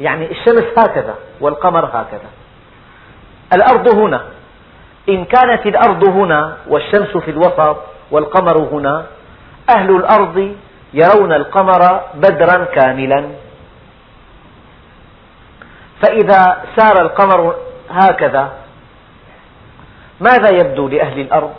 يعني 0.00 0.30
الشمس 0.30 0.64
هكذا 0.78 1.14
والقمر 1.40 1.84
هكذا. 1.84 2.30
الأرض 3.54 3.94
هنا. 3.94 4.20
إن 5.08 5.24
كانت 5.24 5.66
الأرض 5.66 6.08
هنا 6.08 6.56
والشمس 6.68 7.16
في 7.16 7.30
الوسط 7.30 7.76
والقمر 8.10 8.58
هنا 8.58 9.06
أهل 9.76 9.96
الأرض 9.96 10.54
يرون 10.94 11.32
القمر 11.32 12.00
بدرا 12.14 12.64
كاملا. 12.64 13.28
فإذا 16.02 16.64
سار 16.76 17.00
القمر 17.00 17.56
هكذا 17.90 18.52
ماذا 20.20 20.50
يبدو 20.50 20.88
لأهل 20.88 21.20
الأرض؟ 21.20 21.54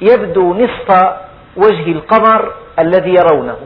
يبدو 0.00 0.54
نصف 0.54 1.16
وجه 1.56 1.92
القمر 1.92 2.52
الذي 2.78 3.14
يرونه. 3.14 3.56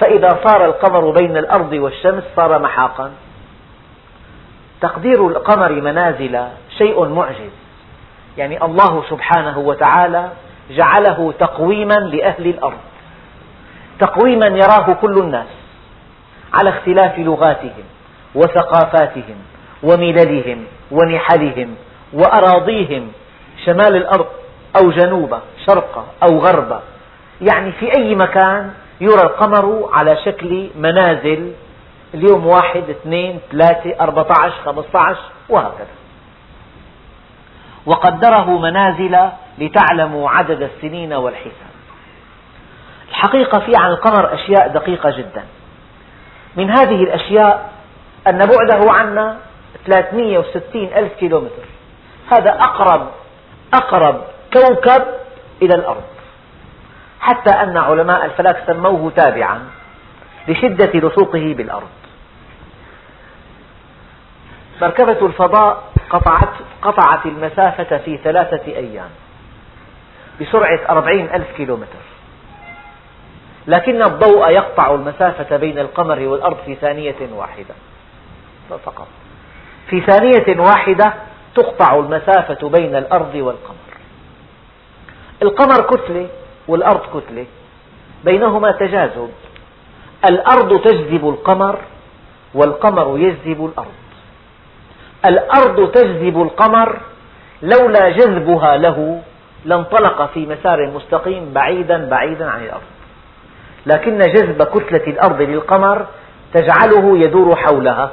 فإذا 0.00 0.28
صار 0.44 0.64
القمر 0.64 1.10
بين 1.10 1.36
الأرض 1.36 1.72
والشمس 1.72 2.22
صار 2.36 2.58
محاقا. 2.58 3.10
تقدير 4.80 5.28
القمر 5.28 5.72
منازل 5.72 6.44
شيء 6.78 7.04
معجز. 7.04 7.54
يعني 8.38 8.64
الله 8.64 9.04
سبحانه 9.10 9.58
وتعالى 9.58 10.28
جعله 10.70 11.34
تقويما 11.38 11.94
لأهل 11.94 12.46
الأرض. 12.46 12.78
تقويما 13.98 14.46
يراه 14.46 14.92
كل 14.92 15.18
الناس 15.18 15.46
على 16.54 16.70
اختلاف 16.70 17.18
لغاتهم. 17.18 17.84
وثقافاتهم 18.34 19.36
ومللهم 19.82 20.64
ونحلهم 20.90 21.74
وأراضيهم 22.12 23.12
شمال 23.64 23.96
الأرض 23.96 24.26
أو 24.76 24.90
جنوبه 24.90 25.40
شرقه 25.66 26.04
أو 26.22 26.38
غربه. 26.38 26.80
يعني 27.40 27.72
في 27.72 27.96
أي 27.96 28.14
مكان 28.14 28.70
يرى 29.00 29.22
القمر 29.22 29.88
على 29.92 30.16
شكل 30.24 30.70
منازل 30.76 31.52
اليوم 32.14 32.46
واحد 32.46 32.90
اثنين 32.90 33.40
ثلاثة 33.52 34.00
أربعة 34.00 34.38
عشر 34.40 34.54
خمسة 34.64 34.98
عشر 34.98 35.30
وهكذا. 35.48 35.94
وقدره 37.86 38.58
منازل 38.58 39.18
لتعلموا 39.58 40.30
عدد 40.30 40.62
السنين 40.62 41.12
والحساب. 41.12 41.74
الحقيقة 43.08 43.58
في 43.58 43.72
عن 43.76 43.90
القمر 43.90 44.34
أشياء 44.34 44.68
دقيقة 44.68 45.10
جدا. 45.10 45.44
من 46.56 46.70
هذه 46.70 47.02
الأشياء 47.02 47.73
أن 48.28 48.38
بعده 48.46 48.92
عنا 48.92 49.38
360 49.86 50.88
ألف 50.96 51.12
كيلومتر. 51.12 51.64
هذا 52.30 52.50
أقرب 52.50 53.08
أقرب 53.74 54.24
كوكب 54.52 55.02
إلى 55.62 55.74
الأرض. 55.74 56.04
حتى 57.20 57.50
أن 57.50 57.76
علماء 57.76 58.24
الفلك 58.24 58.62
سموه 58.66 59.12
تابعا 59.16 59.62
لشدة 60.48 60.90
لصوقه 61.08 61.54
بالأرض. 61.54 61.88
مركبة 64.82 65.26
الفضاء 65.26 65.82
قطعت, 66.10 66.52
قطعت 66.82 67.26
المسافة 67.26 67.98
في 67.98 68.18
ثلاثة 68.24 68.66
أيام 68.66 69.10
بسرعة 70.40 70.80
أربعين 70.88 71.28
ألف 71.34 71.56
كيلومتر. 71.56 72.04
لكن 73.66 74.02
الضوء 74.02 74.48
يقطع 74.50 74.94
المسافة 74.94 75.56
بين 75.56 75.78
القمر 75.78 76.18
والأرض 76.18 76.56
في 76.66 76.74
ثانية 76.74 77.16
واحدة. 77.32 77.74
فقط. 78.68 79.06
في 79.90 80.00
ثانية 80.00 80.60
واحدة 80.60 81.14
تقطع 81.54 81.98
المسافة 81.98 82.68
بين 82.68 82.96
الأرض 82.96 83.34
والقمر. 83.34 83.74
القمر 85.42 85.96
كتلة 85.96 86.28
والأرض 86.68 87.00
كتلة. 87.00 87.46
بينهما 88.24 88.72
تجاذب. 88.72 89.30
الأرض 90.28 90.80
تجذب 90.80 91.28
القمر 91.28 91.78
والقمر 92.54 93.18
يجذب 93.18 93.64
الأرض. 93.64 93.94
الأرض 95.26 95.90
تجذب 95.90 96.42
القمر 96.42 97.00
لولا 97.62 98.10
جذبها 98.10 98.76
له 98.76 99.22
لانطلق 99.64 100.30
في 100.34 100.46
مسار 100.46 100.90
مستقيم 100.90 101.52
بعيدا 101.52 102.08
بعيدا 102.08 102.50
عن 102.50 102.64
الأرض. 102.64 102.82
لكن 103.86 104.18
جذب 104.18 104.62
كتلة 104.62 105.06
الأرض 105.06 105.42
للقمر 105.42 106.06
تجعله 106.52 107.18
يدور 107.18 107.56
حولها. 107.56 108.10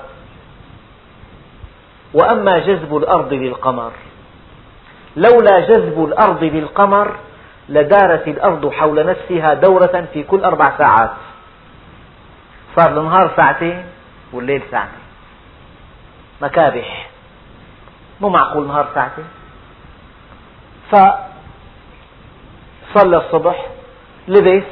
وأما 2.13 2.59
جذب 2.59 2.97
الأرض 2.97 3.33
للقمر. 3.33 3.91
لولا 5.15 5.59
جذب 5.59 6.05
الأرض 6.05 6.43
للقمر 6.43 7.15
لدارت 7.69 8.27
الأرض 8.27 8.71
حول 8.71 9.05
نفسها 9.05 9.53
دورة 9.53 10.07
في 10.13 10.23
كل 10.23 10.43
أربع 10.43 10.77
ساعات. 10.77 11.11
صار 12.75 12.99
النهار 12.99 13.31
ساعتين 13.35 13.85
والليل 14.33 14.61
ساعتين. 14.71 14.99
مكابح. 16.41 17.09
مو 18.21 18.29
معقول 18.29 18.67
نهار 18.67 18.87
ساعتين. 18.95 19.25
فصلى 22.91 23.17
الصبح 23.17 23.67
لبس 24.27 24.63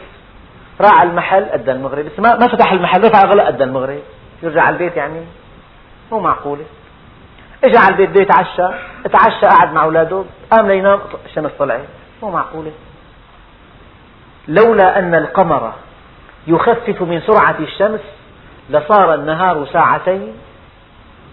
راح 0.82 0.93
على 0.99 1.10
المحل 1.10 1.43
أدى 1.43 1.71
المغرب. 1.71 2.06
بس 2.06 2.19
ما 2.19 2.47
فتح 2.47 2.71
المحل 2.71 3.04
رفع 3.04 3.23
غلق 3.23 3.47
أدى 3.47 3.63
المغرب. 3.63 3.99
يرجع 4.43 4.62
على 4.62 4.73
البيت 4.73 4.97
يعني. 4.97 5.25
مو 6.12 6.19
معقولة. 6.19 6.65
اجى 7.63 7.78
على 7.78 7.89
البيت 7.89 8.10
بده 8.10 8.22
يتعشى 8.22 8.67
اتعشى 9.06 9.45
قعد 9.45 9.74
مع 9.74 9.84
أولاده 9.84 10.24
قام 10.52 10.67
لينام 10.67 11.00
الشمس 11.26 11.52
طلعت 11.60 11.86
مو 12.24 12.32
معقولة. 12.32 12.72
لولا 14.48 15.00
أن 15.00 15.15
القمر 15.15 15.74
يخفف 16.48 17.02
من 17.02 17.22
سرعة 17.22 17.56
الشمس 17.60 18.00
لصار 18.69 19.13
النهار 19.13 19.65
ساعتين 19.65 20.34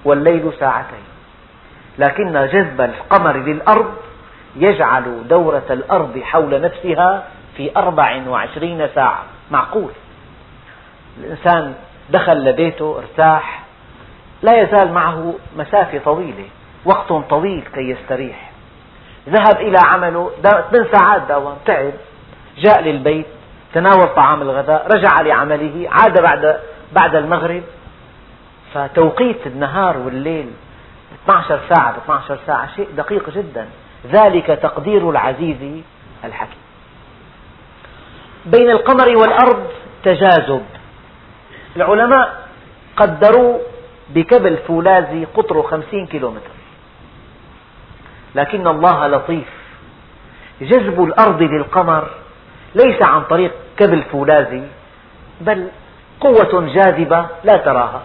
والليل 0.04 0.52
ساعتين. 0.60 1.04
لكن 1.98 2.32
جذب 2.32 2.80
القمر 2.80 3.36
للأرض 3.36 3.94
يجعل 4.56 5.28
دورة 5.28 5.64
الأرض 5.70 6.18
حول 6.18 6.60
نفسها 6.60 7.24
في 7.56 7.76
أربع 7.76 8.22
وعشرين 8.28 8.88
ساعة. 8.94 9.22
معقول. 9.50 9.90
الإنسان 11.20 11.74
دخل 12.10 12.44
لبيته 12.44 12.98
ارتاح 12.98 13.65
لا 14.42 14.62
يزال 14.62 14.92
معه 14.92 15.34
مسافة 15.56 15.98
طويلة 15.98 16.44
وقت 16.84 17.12
طويل 17.30 17.64
كي 17.74 17.80
يستريح. 17.80 18.50
ذهب 19.28 19.60
إلى 19.60 19.78
عمله 19.84 20.30
ثمان 20.42 20.86
ساعات 20.92 21.22
داوم 21.22 21.58
تعب 21.66 21.92
جاء 22.58 22.82
للبيت 22.82 23.26
تناول 23.74 24.08
طعام 24.08 24.42
الغداء 24.42 24.88
رجع 24.94 25.20
لعمله 25.20 25.88
عاد 25.90 26.22
بعد 26.22 26.60
بعد 26.92 27.14
المغرب. 27.14 27.62
فتوقيت 28.74 29.46
النهار 29.46 29.98
والليل 29.98 30.50
12 31.24 31.60
ساعة 31.74 31.92
ب 31.92 31.96
12 31.96 32.38
ساعة 32.46 32.76
شيء 32.76 32.88
دقيق 32.96 33.30
جدا. 33.30 33.68
ذلك 34.12 34.46
تقدير 34.46 35.10
العزيز 35.10 35.82
الحكيم. 36.24 36.58
بين 38.46 38.70
القمر 38.70 39.16
والأرض 39.16 39.66
تجاذب. 40.04 40.66
العلماء 41.76 42.48
قدروا 42.96 43.58
بكبل 44.08 44.56
فولاذي 44.56 45.24
قطره 45.24 45.62
خمسين 45.62 46.06
كيلومتر. 46.06 46.50
لكن 48.34 48.66
الله 48.66 49.06
لطيف. 49.06 49.48
جذب 50.60 51.04
الأرض 51.04 51.42
للقمر 51.42 52.10
ليس 52.74 53.02
عن 53.02 53.22
طريق 53.22 53.52
كبل 53.76 54.02
فولاذي 54.02 54.68
بل 55.40 55.68
قوة 56.20 56.72
جاذبة 56.74 57.26
لا 57.44 57.56
تراها. 57.56 58.02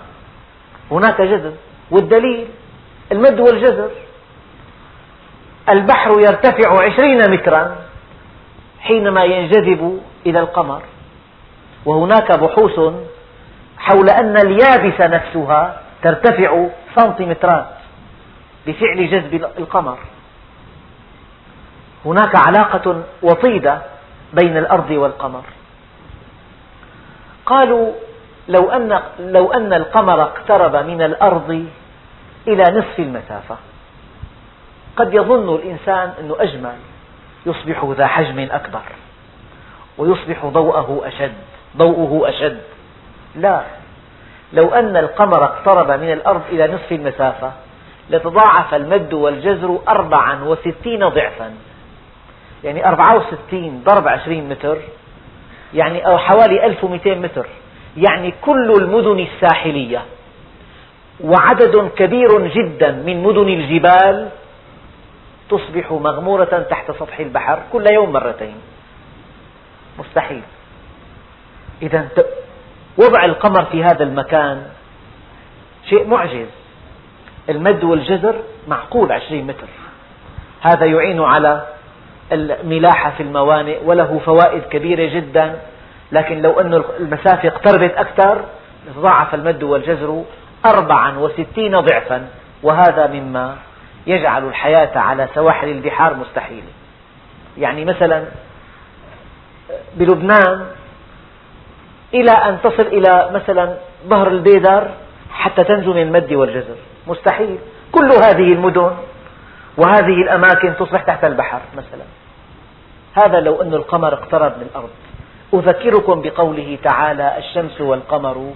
هناك 0.92 1.22
جذب 1.22 1.56
والدليل 1.92 2.48
المد 3.12 3.40
والجزر 3.40 3.90
البحر 5.70 6.20
يرتفع 6.20 6.84
عشرين 6.84 7.32
مترا 7.32 7.76
حينما 8.80 9.24
ينجذب 9.24 10.02
إلى 10.26 10.40
القمر. 10.40 10.82
وهناك 11.86 12.32
بحوث 12.32 12.94
حول 13.78 14.10
أن 14.10 14.38
اليابسة 14.38 15.08
نفسها 15.08 15.81
ترتفع 16.04 16.68
سنتيمترات 16.96 17.68
بفعل 18.68 19.10
جذب 19.12 19.34
القمر. 19.58 19.98
هناك 22.06 22.36
علاقة 22.48 23.04
وطيدة 23.22 23.82
بين 24.34 24.58
الأرض 24.58 24.92
والقمر. 24.92 25.44
قالوا 27.46 27.92
لو 28.48 28.70
أن, 28.70 29.02
لو 29.20 29.52
أن 29.52 29.74
القمر 29.74 30.22
اقترب 30.22 30.76
من 30.76 31.02
الأرض 31.02 31.66
إلى 32.48 32.64
نصف 32.64 33.00
المسافة 33.00 33.58
قد 34.98 35.14
يظن 35.14 35.56
الإنسان 35.56 36.14
أنه 36.20 36.36
أجمل 36.40 36.76
يصبح 37.46 37.94
ذا 37.98 38.08
حجم 38.08 38.48
أكبر 38.52 38.82
ويصبح 39.98 40.46
ضوءه 40.46 41.02
أشد 41.06 41.34
ضوءه 41.78 42.30
أشد. 42.30 42.62
لا. 43.36 43.64
لو 44.54 44.70
أن 44.70 44.98
القمر 44.98 45.44
اقترب 45.44 45.92
من 46.02 46.12
الأرض 46.12 46.42
إلى 46.50 46.68
نصف 46.68 46.92
المسافة 46.92 47.52
لتضاعف 48.10 48.74
المد 48.74 49.14
والجزر 49.14 49.80
أربعا 49.88 50.44
وستين 50.44 51.10
ضعفا. 51.10 51.54
يعني 52.64 52.88
أربعة 52.88 53.18
وستين 53.18 53.84
ضرب 53.84 54.08
عشرين 54.08 54.50
متر 54.50 54.78
يعني 55.74 56.08
أو 56.08 56.18
حوالي 56.18 56.66
ألف 56.66 56.84
ومئتين 56.84 57.22
متر. 57.22 57.46
يعني 57.98 58.34
كل 58.42 58.72
المدن 58.72 59.20
الساحلية. 59.20 60.06
وعدد 61.24 61.90
كبير 61.96 62.48
جدا 62.48 62.92
من 62.92 63.24
مدن 63.24 63.48
الجبال 63.50 64.30
تصبح 65.50 65.92
مغمورة 65.92 66.66
تحت 66.70 66.92
سطح 66.92 67.20
البحر 67.20 67.60
كل 67.74 67.88
يوم 67.94 68.12
مرتين. 68.12 68.56
مستحيل. 70.00 70.42
إذا 71.82 72.08
وضع 72.98 73.26
القمر 73.26 73.66
في 73.66 73.84
هذا 73.84 74.04
المكان 74.04 74.64
شيء 75.90 76.08
معجز. 76.08 76.48
المد 77.50 77.84
والجزر 77.84 78.36
معقول 78.68 79.12
عشرين 79.12 79.48
متر. 79.48 79.68
هذا 80.62 80.86
يعين 80.86 81.22
على 81.22 81.68
الملاحة 82.32 83.12
في 83.18 83.24
الموانئ 83.24 83.80
وله 83.86 84.22
فوائد 84.26 84.62
كبيرة 84.64 85.14
جدا 85.16 85.60
لكن 86.12 86.42
لو 86.42 86.60
أن 86.60 86.84
المسافة 87.00 87.50
اقتربت 87.50 87.94
أكثر 87.98 88.46
تضاعف 88.96 89.36
المد 89.36 89.64
والجزر 89.64 90.24
أربعا 90.66 91.18
وستين 91.18 91.80
ضعفا 91.80 92.28
وهذا 92.64 93.08
مما 93.08 93.56
يجعل 94.08 94.48
الحياة 94.48 94.98
على 94.98 95.28
سواحل 95.36 95.68
البحار 95.70 96.16
مستحيلة. 96.16 96.72
يعني 97.58 97.86
مثلا 97.86 98.26
بلبنان 99.96 100.66
إلى 102.14 102.32
أن 102.32 102.58
تصل 102.64 102.88
إلى 102.88 103.30
مثلا 103.34 103.78
ظهر 104.08 104.28
البيدر 104.28 104.90
حتى 105.32 105.64
تنجو 105.64 105.94
من 105.94 106.02
المد 106.02 106.34
والجزر. 106.34 106.76
مستحيل. 107.08 107.58
كل 107.92 108.10
هذه 108.12 108.54
المدن 108.54 108.92
وهذه 109.78 110.22
الأماكن 110.24 110.74
تصبح 110.80 111.02
تحت 111.02 111.24
البحر 111.24 111.62
مثلا. 111.74 112.06
هذا 113.14 113.40
لو 113.40 113.62
أن 113.62 113.74
القمر 113.74 114.14
اقترب 114.14 114.52
من 114.58 114.68
الأرض 114.72 114.90
أذكركم 115.54 116.22
بقوله 116.22 116.78
تعالى 116.84 117.38
الشمس 117.38 117.82
والقمر 117.82 118.54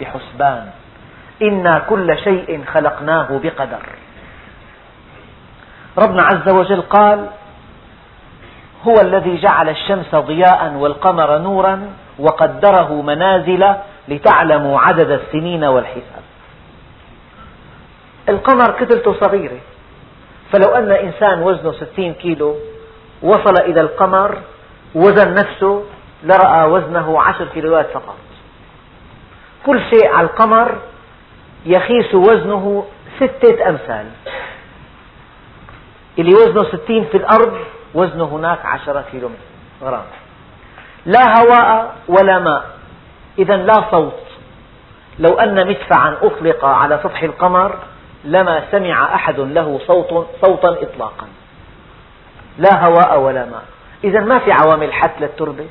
بحسبان. 0.00 0.70
إنا 1.42 1.78
كل 1.78 2.18
شيء 2.18 2.64
خلقناه 2.64 3.40
بقدر. 3.42 3.82
ربنا 5.98 6.22
عز 6.22 6.48
وجل 6.48 6.80
قال 6.80 7.26
هو 8.88 8.94
الذي 9.00 9.36
جعل 9.36 9.68
الشمس 9.68 10.14
ضياء 10.14 10.72
والقمر 10.72 11.38
نورا 11.38 11.90
وقدره 12.18 13.02
منازل 13.02 13.74
لتعلموا 14.08 14.80
عدد 14.80 15.10
السنين 15.10 15.64
والحساب. 15.64 16.24
القمر 18.28 18.70
كتلته 18.80 19.14
صغيرة. 19.20 19.58
فلو 20.52 20.74
أن 20.74 20.90
إنسان 20.92 21.42
وزنه 21.42 21.72
ستين 21.72 22.14
كيلو 22.14 22.56
وصل 23.22 23.58
إلى 23.58 23.80
القمر 23.80 24.38
وزن 24.94 25.34
نفسه 25.34 25.82
لرأى 26.22 26.68
وزنه 26.70 27.22
عشر 27.22 27.44
كيلوات 27.54 27.86
فقط. 27.90 28.16
كل 29.66 29.80
شيء 29.80 30.14
على 30.14 30.26
القمر 30.26 30.78
يخيس 31.66 32.14
وزنه 32.14 32.84
ستة 33.16 33.68
أمثال. 33.68 34.06
اللي 36.18 36.34
وزنه 36.34 36.64
ستين 36.64 37.04
في 37.04 37.16
الأرض 37.16 37.56
وزنه 37.96 38.24
هناك 38.24 38.66
عشرة 38.66 39.04
كيلو 39.10 39.30
غرام. 39.82 40.04
لا 41.06 41.22
هواء 41.40 41.94
ولا 42.08 42.38
ماء. 42.38 42.64
إذا 43.38 43.56
لا 43.56 43.90
صوت. 43.90 44.22
لو 45.18 45.38
أن 45.38 45.66
مدفعا 45.66 46.16
أطلق 46.22 46.64
على 46.64 47.00
سطح 47.02 47.22
القمر 47.22 47.78
لما 48.24 48.62
سمع 48.70 49.14
أحد 49.14 49.40
له 49.40 49.80
صوت 49.86 50.26
صوتا 50.42 50.68
إطلاقا. 50.68 51.26
لا 52.58 52.84
هواء 52.84 53.20
ولا 53.20 53.44
ماء. 53.44 53.64
إذا 54.04 54.20
ما 54.20 54.38
في 54.38 54.52
عوامل 54.52 54.92
حث 54.92 55.10
للتربة 55.20 55.66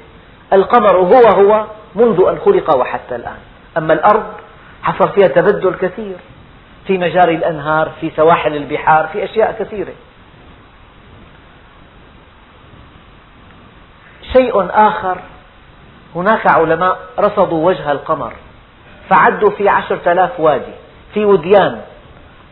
القمر 0.53 0.97
هو 0.97 1.27
هو 1.35 1.65
منذ 1.95 2.23
أن 2.29 2.39
خلق 2.45 2.75
وحتى 2.75 3.15
الآن. 3.15 3.39
أما 3.77 3.93
الأرض 3.93 4.25
حصل 4.83 5.09
فيها 5.09 5.27
تبدل 5.27 5.75
كثير. 5.75 6.15
في 6.87 6.97
مجاري 6.97 7.35
الأنهار 7.35 7.91
في 8.01 8.11
سواحل 8.15 8.55
البحار 8.55 9.07
في 9.07 9.23
أشياء 9.23 9.55
كثيرة. 9.59 9.93
شيء 14.33 14.67
آخر. 14.71 15.17
هناك 16.15 16.51
علماء 16.51 16.99
رصدوا 17.19 17.65
وجه 17.65 17.91
القمر 17.91 18.33
فعدوا 19.09 19.49
في 19.57 19.69
عشرة 19.69 20.11
آلاف 20.11 20.39
وادي 20.39 20.73
في 21.13 21.25
وديان 21.25 21.81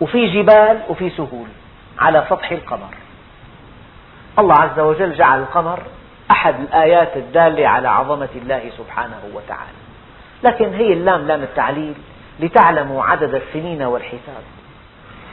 وفي 0.01 0.27
جبال 0.27 0.81
وفي 0.89 1.09
سهول 1.09 1.47
على 1.99 2.25
سطح 2.29 2.51
القمر. 2.51 2.95
الله 4.39 4.55
عز 4.55 4.79
وجل 4.79 5.13
جعل 5.13 5.39
القمر 5.39 5.79
أحد 6.31 6.59
الآيات 6.59 7.17
الدالة 7.17 7.67
على 7.67 7.89
عظمة 7.89 8.29
الله 8.36 8.71
سبحانه 8.77 9.21
وتعالى. 9.33 9.77
لكن 10.43 10.73
هي 10.73 10.93
اللام 10.93 11.27
لام 11.27 11.43
التعليل 11.43 11.93
لتعلموا 12.39 13.03
عدد 13.03 13.36
السنين 13.36 13.83
والحساب. 13.83 14.43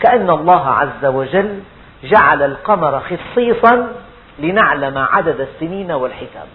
كأن 0.01 0.31
الله 0.31 0.69
عز 0.69 1.05
وجل 1.05 1.61
جعل 2.05 2.43
القمر 2.43 3.01
خصيصا 3.01 3.93
لنعلم 4.41 4.99
عدد 4.99 5.41
السنين 5.41 5.93
والحساب. 5.93 6.47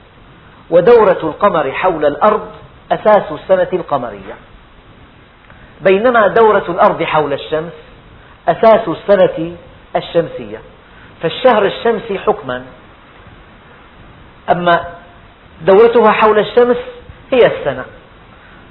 ودورة 0.69 1.19
القمر 1.24 1.71
حول 1.71 2.06
الأرض 2.06 2.48
أساس 2.91 3.32
السنة 3.32 3.67
القمرية. 3.74 4.36
بينما 5.82 6.28
دورة 6.28 6.65
الأرض 6.69 7.04
حول 7.04 7.34
الشمس 7.34 7.74
أساس 8.48 8.88
السنة 8.88 9.56
الشمسية. 9.95 10.62
فالشهر 11.21 11.65
الشمسي 11.65 12.19
حكما. 12.19 12.63
أما 14.52 14.86
دورتها 15.62 16.12
حول 16.12 16.39
الشمس 16.39 16.78
هي 17.34 17.39
السنة. 17.39 17.86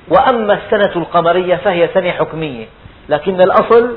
وأما 0.08 0.54
السنة 0.54 0.96
القمرية 0.96 1.56
فهي 1.56 1.88
سنة 1.94 2.10
حكمية. 2.10 2.66
لكن 3.08 3.40
الأصل 3.40 3.96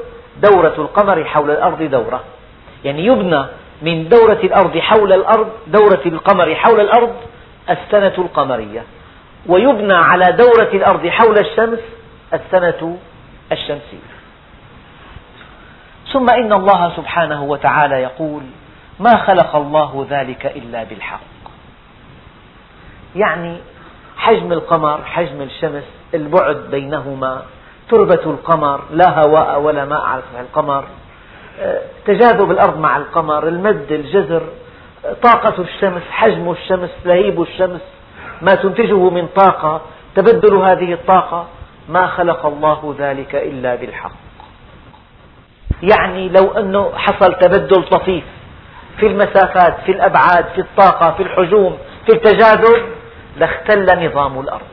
دورة 0.51 0.73
القمر 0.77 1.25
حول 1.25 1.51
الأرض 1.51 1.83
دورة. 1.83 2.23
يعني 2.85 3.05
يبنى 3.05 3.45
من 3.81 4.09
دورة 4.09 4.39
الأرض 4.43 4.77
حول 4.77 5.13
الأرض 5.13 5.49
دورة 5.67 6.01
القمر 6.05 6.55
حول 6.55 6.79
الأرض 6.79 7.15
السنة 7.69 8.13
القمرية. 8.17 8.83
ويبنى 9.47 9.93
على 9.93 10.25
دورة 10.31 10.69
الأرض 10.73 11.07
حول 11.07 11.37
الشمس 11.39 11.79
السنة 12.33 12.97
الشمسية. 13.51 14.07
ثم 16.13 16.29
إن 16.29 16.53
الله 16.53 16.95
سبحانه 16.97 17.43
وتعالى 17.43 17.95
يقول 17.95 18.43
ما 18.99 19.17
خلق 19.17 19.55
الله 19.55 20.07
ذلك 20.09 20.45
إلا 20.45 20.83
بالحق. 20.83 21.19
يعني 23.15 23.57
حجم 24.17 24.51
القمر 24.51 25.03
حجم 25.05 25.41
الشمس 25.41 25.83
البعد 26.13 26.57
بينهما 26.71 27.41
تربة 27.89 28.23
القمر 28.25 28.81
لا 28.91 29.19
هواء 29.19 29.59
ولا 29.59 29.85
ماء 29.85 30.01
على 30.01 30.21
القمر. 30.39 30.83
تجاذب 32.05 32.51
الأرض 32.51 32.79
مع 32.79 32.97
القمر 32.97 33.47
المد 33.47 33.91
الجزر 33.91 34.41
طاقة 35.23 35.61
الشمس 35.61 36.01
حجم 36.11 36.51
الشمس 36.51 36.89
لهيب 37.05 37.41
الشمس 37.41 37.81
ما 38.41 38.55
تنتجه 38.55 39.09
من 39.09 39.27
طاقة 39.27 39.81
تبدل 40.15 40.55
هذه 40.55 40.93
الطاقة. 40.93 41.47
ما 41.89 42.07
خلق 42.07 42.45
الله 42.45 42.95
ذلك 42.99 43.35
إلا 43.35 43.75
بالحق. 43.75 44.11
يعني 45.83 46.29
لو 46.29 46.51
أنه 46.51 46.91
حصل 46.95 47.33
تبدل 47.33 47.83
طفيف 47.83 48.23
في 48.99 49.07
المسافات 49.07 49.77
في 49.85 49.91
الأبعاد 49.91 50.45
في 50.55 50.61
الطاقة 50.61 51.11
في 51.11 51.23
الحجوم 51.23 51.77
في 52.05 52.13
التجاذب 52.13 52.85
لاختل 53.37 54.05
نظام 54.05 54.39
الأرض. 54.39 54.67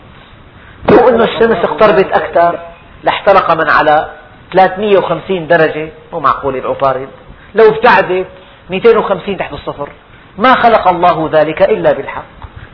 لو 0.90 1.08
أن 1.08 1.22
الشمس 1.22 1.56
اقتربت 1.56 2.16
أكثر 2.16 2.58
لاحترق 3.02 3.54
من 3.54 3.70
على 3.70 4.10
350 4.52 5.46
درجة 5.46 5.88
مو 6.12 6.20
معقول 6.20 6.56
العطارد 6.56 7.08
لو 7.54 7.64
ابتعدت 7.68 8.26
250 8.70 9.36
تحت 9.36 9.52
الصفر. 9.52 9.88
ما 10.38 10.52
خلق 10.62 10.88
الله 10.88 11.30
ذلك 11.32 11.62
إلا 11.62 11.92
بالحق. 11.92 12.24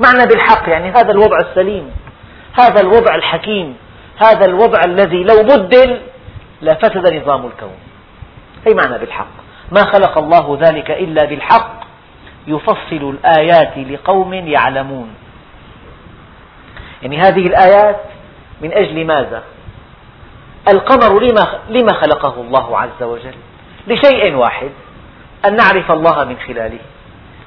معنى 0.01 0.27
بالحق 0.27 0.69
يعني 0.69 0.91
هذا 0.91 1.11
الوضع 1.11 1.39
السليم 1.51 1.91
هذا 2.53 2.81
الوضع 2.81 3.15
الحكيم 3.15 3.77
هذا 4.19 4.45
الوضع 4.45 4.81
الذي 4.85 5.25
لو 5.25 5.43
بدل 5.43 6.01
لفسد 6.63 7.15
نظام 7.15 7.47
الكون. 7.47 7.77
أي 8.67 8.75
معنى 8.75 8.99
بالحق؟ 8.99 9.27
ما 9.73 9.81
خلق 9.81 10.19
الله 10.19 10.59
ذلك 10.61 10.91
إلا 10.91 11.25
بالحق. 11.25 11.81
يفصل 12.47 13.15
الآيات 13.15 13.79
لقوم 13.79 14.35
يعلمون. 14.35 15.15
يعني 17.03 17.19
هذه 17.19 17.47
الآيات 17.47 18.01
من 18.61 18.73
أجل 18.73 19.07
ماذا؟ 19.07 19.43
القمر 20.69 21.21
لما, 21.21 21.59
لما 21.69 21.93
خلقه 21.93 22.35
الله 22.41 22.79
عز 22.79 23.03
وجل؟ 23.03 23.35
لشيء 23.87 24.35
واحد 24.35 24.71
أن 25.47 25.57
نعرف 25.57 25.93
الله 25.93 26.25
من 26.25 26.37
خلاله. 26.47 26.79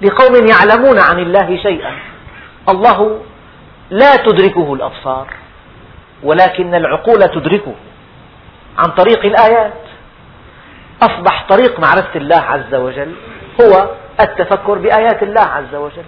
لقوم 0.02 0.48
يعلمون 0.48 1.00
عن 1.02 1.20
الله 1.20 1.58
شيئا. 1.64 2.00
الله 2.70 3.20
لا 3.90 4.16
تدركه 4.16 4.74
الأبصار 4.74 5.28
ولكن 6.24 6.76
العقول 6.76 7.20
تدركه 7.20 7.74
عن 8.78 8.92
طريق 8.92 9.26
الآيات. 9.26 9.74
أصبح 11.02 11.46
طريق 11.50 11.80
معرفة 11.80 12.16
الله 12.16 12.42
عز 12.42 12.76
وجل 12.76 13.16
هو 13.62 13.90
التفكر 14.20 14.74
بآيات 14.74 15.24
الله 15.24 15.42
عز 15.42 15.76
وجل. 15.76 16.06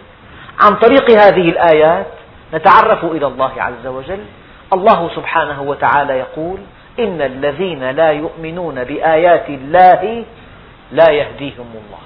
عن 0.61 0.75
طريق 0.75 1.11
هذه 1.11 1.49
الآيات 1.49 2.07
نتعرف 2.53 3.03
إلى 3.03 3.27
الله 3.27 3.51
عز 3.57 3.87
وجل. 3.87 4.25
الله 4.73 5.09
سبحانه 5.15 5.61
وتعالى 5.61 6.13
يقول 6.13 6.59
إن 6.99 7.21
الذين 7.21 7.89
لا 7.89 8.11
يؤمنون 8.11 8.83
بآيات 8.83 9.49
الله 9.49 10.25
لا 10.91 11.11
يهديهم 11.11 11.69
الله. 11.75 11.99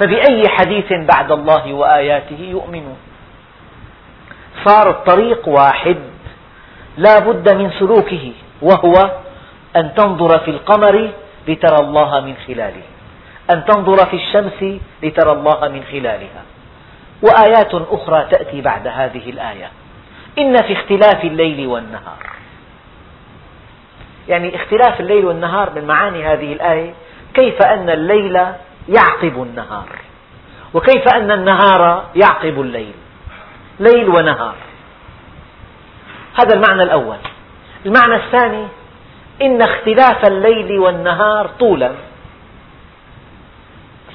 فبأي 0.00 0.42
حديث 0.48 0.92
بعد 0.92 1.32
الله 1.32 1.72
وآياته 1.72 2.40
يؤمنون؟ 2.40 2.96
صار 4.64 4.90
الطريق 4.90 5.48
واحد 5.48 5.96
لا 6.96 7.18
بد 7.18 7.54
من 7.54 7.70
سلوكه 7.78 8.32
وهو 8.62 9.10
أن 9.76 9.94
تنظر 9.94 10.38
في 10.38 10.50
القمر 10.50 11.10
لترى 11.48 11.76
الله 11.80 12.20
من 12.20 12.34
خلاله 12.46 12.82
أن 13.50 13.64
تنظر 13.64 14.06
في 14.06 14.16
الشمس 14.16 14.80
لترى 15.02 15.32
الله 15.32 15.68
من 15.68 15.84
خلالها. 15.92 16.42
وآيات 17.22 17.74
أخرى 17.74 18.26
تأتي 18.30 18.60
بعد 18.60 18.86
هذه 18.86 19.30
الآية. 19.30 19.70
إن 20.38 20.62
في 20.62 20.72
اختلاف 20.72 21.24
الليل 21.24 21.66
والنهار. 21.66 22.35
يعني 24.28 24.56
اختلاف 24.56 25.00
الليل 25.00 25.24
والنهار 25.24 25.70
من 25.74 25.84
معاني 25.84 26.26
هذه 26.26 26.52
الآية 26.52 26.94
كيف 27.34 27.62
أن 27.62 27.90
الليل 27.90 28.36
يعقب 28.88 29.42
النهار؟ 29.42 29.88
وكيف 30.74 31.08
أن 31.16 31.30
النهار 31.30 32.04
يعقب 32.14 32.60
الليل؟ 32.60 32.94
ليل 33.80 34.08
ونهار. 34.08 34.54
هذا 36.40 36.54
المعنى 36.54 36.82
الأول. 36.82 37.18
المعنى 37.86 38.16
الثاني 38.16 38.66
إن 39.42 39.62
اختلاف 39.62 40.26
الليل 40.26 40.78
والنهار 40.78 41.46
طولا. 41.46 41.92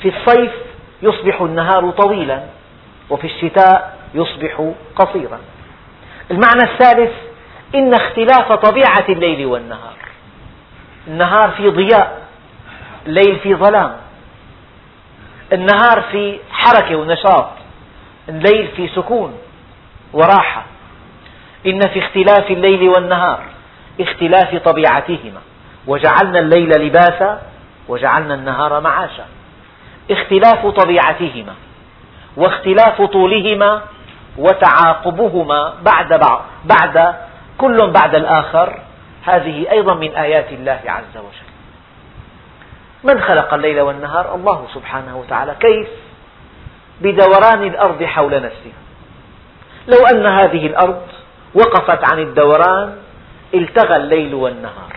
في 0.02 0.13
الصيف 0.17 0.52
يصبح 1.02 1.41
النهار 1.41 1.91
طويلا 1.91 2.43
وفي 3.10 3.28
الشتاء 3.28 3.97
يصبح 4.13 4.71
قصيرا. 4.95 5.39
المعنى 6.32 6.63
الثالث 6.63 7.12
إن 7.75 7.93
اختلاف 7.93 8.51
طبيعة 8.51 9.05
الليل 9.10 9.45
والنهار. 9.45 9.95
النهار 11.07 11.51
في 11.51 11.69
ضياء 11.69 12.21
الليل 13.07 13.39
في 13.39 13.55
ظلام. 13.55 13.95
النهار 15.53 16.01
في 16.12 16.39
حركة 16.51 16.95
ونشاط. 16.95 17.49
الليل 18.29 18.67
في 18.75 18.88
سكون 18.88 19.38
وراحة. 20.13 20.65
إن 21.65 21.79
في 21.79 21.99
اختلاف 21.99 22.51
الليل 22.51 22.89
والنهار 22.89 23.43
اختلاف 23.99 24.55
طبيعتهما. 24.55 25.41
وجعلنا 25.88 26.39
الليل 26.39 26.69
لباسا 26.69 27.41
وجعلنا 27.88 28.34
النهار 28.34 28.81
معاشا. 28.81 29.25
اختلاف 30.12 30.67
طبيعتهما 30.67 31.53
واختلاف 32.38 33.01
طولهما 33.01 33.81
وتعاقبهما 34.38 35.73
بعد 35.81 36.13
بعض 36.13 36.41
بعد 36.65 37.15
كل 37.62 37.91
بعد 37.91 38.15
الآخر 38.15 38.82
هذه 39.26 39.71
أيضا 39.71 39.93
من 39.93 40.15
آيات 40.15 40.52
الله 40.52 40.80
عز 40.86 41.17
وجل. 41.17 41.52
من 43.04 43.21
خلق 43.21 43.54
الليل 43.54 43.82
والنهار؟ 43.82 44.36
الله 44.36 44.67
سبحانه 44.74 45.17
وتعالى. 45.17 45.56
كيف؟ 45.60 45.88
بدوران 47.02 47.63
الأرض 47.63 48.04
حول 48.04 48.36
نفسها. 48.36 48.82
لو 49.88 50.06
أن 50.06 50.26
هذه 50.26 50.67
الأرض 50.67 51.02
وقفت 51.56 52.13
عن 52.13 52.19
الدوران 52.19 52.95
التغى 53.54 53.95
الليل 53.95 54.34
والنهار. 54.34 54.95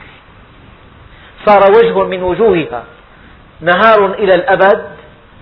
صار 1.47 1.71
وجه 1.71 2.05
من 2.05 2.23
وجوهها 2.23 2.85
نهار 3.61 4.07
إلى 4.07 4.35
الأبد 4.35 4.85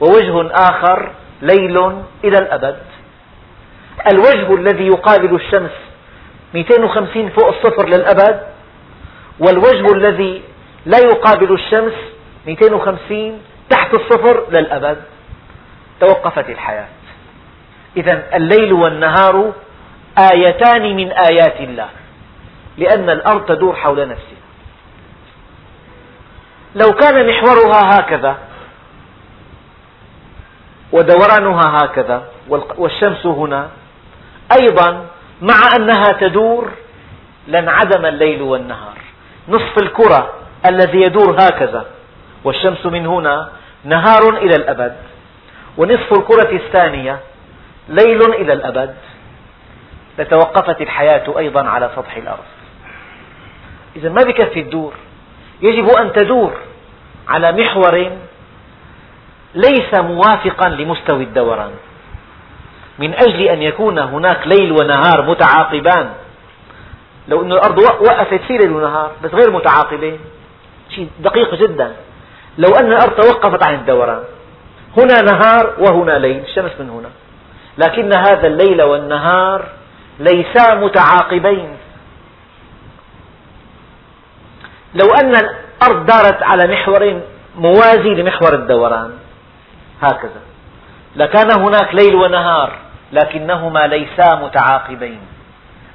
ووجه 0.01 0.51
آخر 0.53 1.11
ليل 1.43 1.77
إلى 2.25 2.39
الأبد. 2.39 2.79
الوجه 4.13 4.55
الذي 4.55 4.87
يقابل 4.87 5.35
الشمس 5.35 5.92
250 6.55 7.29
فوق 7.29 7.49
الصفر 7.49 7.89
للأبد 7.89 8.41
والوجه 9.41 9.93
الذي 9.95 10.43
لا 10.87 10.99
يقابل 10.99 11.53
الشمس 11.53 11.93
250 12.47 13.41
تحت 13.71 13.95
الصفر 13.95 14.47
للأبد. 14.51 14.97
توقفت 16.01 16.51
الحياة. 16.51 16.89
إذا 17.97 18.37
الليل 18.37 18.73
والنهار 18.73 19.53
آيتان 20.33 20.97
من 20.97 21.13
آيات 21.13 21.61
الله 21.61 21.89
لأن 22.79 23.11
الأرض 23.11 23.45
تدور 23.45 23.77
حول 23.77 24.09
نفسها. 24.09 24.43
لو 26.75 26.93
كان 26.93 27.29
محورها 27.29 27.99
هكذا 27.99 28.37
ودورانها 30.93 31.77
هكذا 31.77 32.23
والشمس 32.79 33.27
هنا 33.27 33.69
أيضا 34.61 35.07
مع 35.43 35.69
أنها 35.77 36.09
تدور 36.21 36.71
لانعدم 37.49 38.07
الليل 38.07 38.43
والنهار. 38.43 38.99
نصف 39.49 39.83
الكرة 39.83 40.33
الذي 40.67 41.01
يدور 41.01 41.37
هكذا 41.41 41.87
والشمس 42.45 42.87
من 42.87 43.07
هنا 43.07 43.49
نهار 43.85 44.37
إلى 44.37 44.57
الأبد 44.57 44.97
ونصف 45.77 46.13
الكرة 46.13 46.57
الثانية 46.57 47.19
ليل 47.89 48.23
إلى 48.23 48.53
الأبد. 48.53 48.95
لتوقفت 50.19 50.81
الحياة 50.81 51.39
أيضا 51.39 51.69
على 51.69 51.91
سطح 51.97 52.17
الأرض. 52.17 52.45
إذا 53.97 54.09
ما 54.09 54.23
بكفي 54.23 54.63
تدور 54.63 54.93
يجب 55.63 55.89
أن 55.89 56.13
تدور 56.13 56.53
على 57.29 57.53
محور 57.53 58.11
ليس 59.55 59.95
موافقا 59.95 60.69
لمستوى 60.69 61.25
الدوران. 61.25 61.71
من 62.99 63.15
أجل 63.15 63.41
أن 63.41 63.63
يكون 63.63 63.99
هناك 63.99 64.47
ليل 64.47 64.73
ونهار 64.73 65.23
متعاقبان. 65.23 66.11
لو 67.29 67.43
أن 67.43 67.53
الأرض 67.53 67.79
وقفت 67.79 68.41
في 68.49 68.59
ليل 68.59 68.73
ونهار 68.73 69.11
بس 69.25 69.31
غير 69.35 69.51
متعاقبين 69.51 70.21
شيء 70.91 71.09
دقيق 71.21 71.55
جدا. 71.55 71.93
لو 72.59 72.69
أن 72.81 72.93
الأرض 72.93 73.13
توقفت 73.21 73.67
عن 73.67 73.75
الدوران 73.75 74.23
هنا 74.97 75.23
نهار 75.23 75.75
وهنا 75.79 76.19
ليل 76.19 76.41
الشمس 76.41 76.71
من 76.81 76.91
هنا. 76.91 77.11
لكن 77.79 78.13
هذا 78.17 78.47
الليل 78.47 78.83
والنهار 78.83 79.65
ليسا 80.19 80.75
متعاقبين. 80.75 81.77
لو 84.95 85.07
أن 85.23 85.37
الأرض 85.37 86.07
دارت 86.07 86.43
على 86.43 86.73
محور 86.73 87.21
موازي 87.57 88.15
لمحور 88.15 88.55
الدوران 88.55 89.13
هكذا. 90.03 90.41
لكان 91.17 91.61
هناك 91.61 91.95
ليل 91.95 92.15
ونهار 92.15 92.73
لكنهما 93.13 93.87
ليسا 93.87 94.35
متعاقبين. 94.35 95.21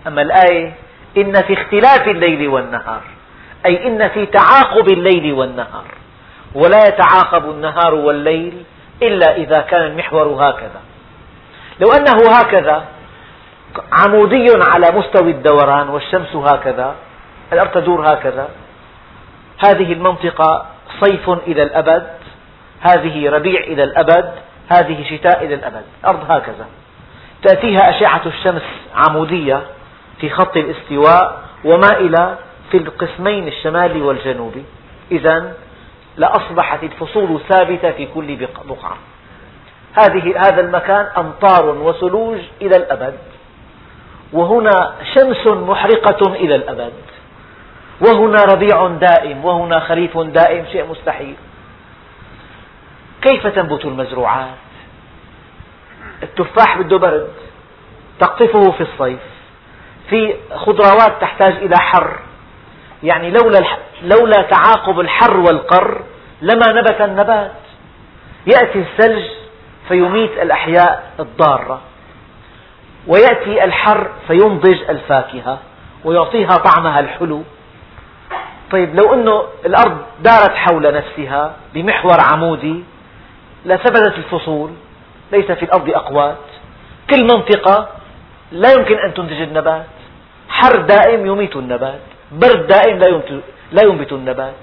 أما 0.08 0.22
الآية 0.22 0.74
إن 1.18 1.34
في 1.34 1.54
اختلاف 1.54 2.08
الليل 2.08 2.48
والنهار 2.48 3.02
أي 3.66 3.88
إن 3.88 4.10
في 4.10 4.26
تعاقب 4.26 4.90
الليل 4.90 5.34
والنهار. 5.34 5.86
ولا 6.56 6.88
يتعاقب 6.88 7.50
النهار 7.50 7.94
والليل 7.94 8.64
إلا 9.02 9.36
إذا 9.36 9.62
كان 9.62 9.82
المحور 9.82 10.28
هكذا. 10.28 10.82
لو 11.80 11.92
أنه 11.92 12.32
هكذا 12.40 12.86
عمودي 13.92 14.48
على 14.62 14.92
مستوى 14.98 15.32
الدوران 15.32 15.90
والشمس 15.90 16.36
هكذا 16.36 16.96
الأرض 17.54 17.72
تدور 17.72 18.14
هكذا 18.14 18.50
هذه 19.66 19.94
المنطقة 19.94 20.66
صيف 21.02 21.30
إلى 21.30 21.64
الأبد 21.64 22.08
هذه 22.82 23.30
ربيع 23.30 23.60
إلى 23.60 23.84
الأبد 23.84 24.32
هذه 24.72 25.18
شتاء 25.18 25.46
إلى 25.46 25.56
الأبد. 25.56 25.84
الأرض 26.04 26.32
هكذا. 26.32 26.66
تأتيها 27.44 27.90
أشعة 27.90 28.22
الشمس 28.26 28.62
عمودية 28.96 29.62
في 30.22 30.30
خط 30.30 30.58
الاستواء 30.58 31.42
ومائلة 31.66 32.36
في 32.72 32.78
القسمين 32.78 33.48
الشمالي 33.48 34.02
والجنوبي 34.02 34.64
إذا 35.12 35.54
لأصبحت 36.18 36.84
الفصول 36.84 37.42
ثابتة 37.50 37.92
في 37.92 38.06
كل 38.06 38.36
بقعة. 38.70 38.98
هذه 39.94 40.40
هذا 40.40 40.62
المكان 40.62 41.08
أمطار 41.18 41.66
وثلوج 41.66 42.40
إلى 42.62 42.76
الأبد. 42.76 43.18
وهنا 44.34 44.94
شمس 45.16 45.48
محرقة 45.48 46.34
إلى 46.34 46.56
الأبد. 46.56 46.94
وهنا 48.02 48.44
ربيع 48.44 48.88
دائم. 48.88 49.46
وهنا 49.46 49.80
خريف 49.80 50.18
دائم. 50.18 50.66
شيء 50.72 50.86
مستحيل. 50.86 51.36
كيف 53.28 53.48
تنبت 53.48 53.86
المزروعات؟ 53.86 54.56
التفاح 56.24 56.78
بده 56.78 56.98
برد 56.98 57.32
تقطفه 58.20 58.72
في 58.72 58.82
الصيف 58.82 59.20
في 60.10 60.36
خضروات 60.56 61.22
تحتاج 61.22 61.54
إلى 61.54 61.76
حر. 61.78 62.20
يعني 63.04 63.32
لولا, 63.32 63.60
لولا 64.04 64.42
تعاقب 64.42 65.00
الحر 65.00 65.38
والقر 65.38 66.04
لما 66.42 66.68
نبت 66.68 67.02
النبات. 67.02 67.52
يأتي 68.48 68.80
الثلج 68.80 69.26
فيميت 69.88 70.32
الأحياء 70.32 71.12
الضارة 71.20 71.82
ويأتي 73.08 73.64
الحر 73.64 74.12
فينضج 74.28 74.90
الفاكهة 74.90 75.60
ويعطيها 76.06 76.52
طعمها 76.52 77.00
الحلو. 77.00 77.44
طيب 78.72 78.96
لو 78.96 79.14
أنه 79.14 79.44
الأرض 79.66 79.98
دارت 80.20 80.56
حول 80.56 80.94
نفسها 80.94 81.56
بمحور 81.74 82.18
عمودي 82.32 82.84
لثبتت 83.68 84.18
الفصول 84.18 84.72
ليس 85.32 85.52
في 85.52 85.64
الأرض 85.64 85.90
أقوات. 85.90 86.38
كل 87.10 87.24
منطقة 87.24 87.90
لا 88.52 88.72
يمكن 88.72 88.98
أن 88.98 89.14
تنتج 89.14 89.42
النبات. 89.42 89.86
حر 90.50 90.76
دائم 90.82 91.26
يميت 91.26 91.56
النبات. 91.56 92.02
برد 92.32 92.68
دائم 92.68 92.98
لا 93.72 93.84
ينبت 93.84 94.12
النبات. 94.14 94.54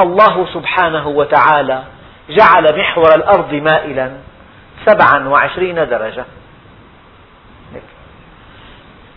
الله 0.00 0.46
سبحانه 0.54 1.08
وتعالى 1.08 1.82
جعل 2.30 2.78
محور 2.78 3.14
الأرض 3.14 3.54
مائلا 3.54 4.10
سبعا 4.86 5.28
وعشرين 5.28 5.74
درجة. 5.74 6.24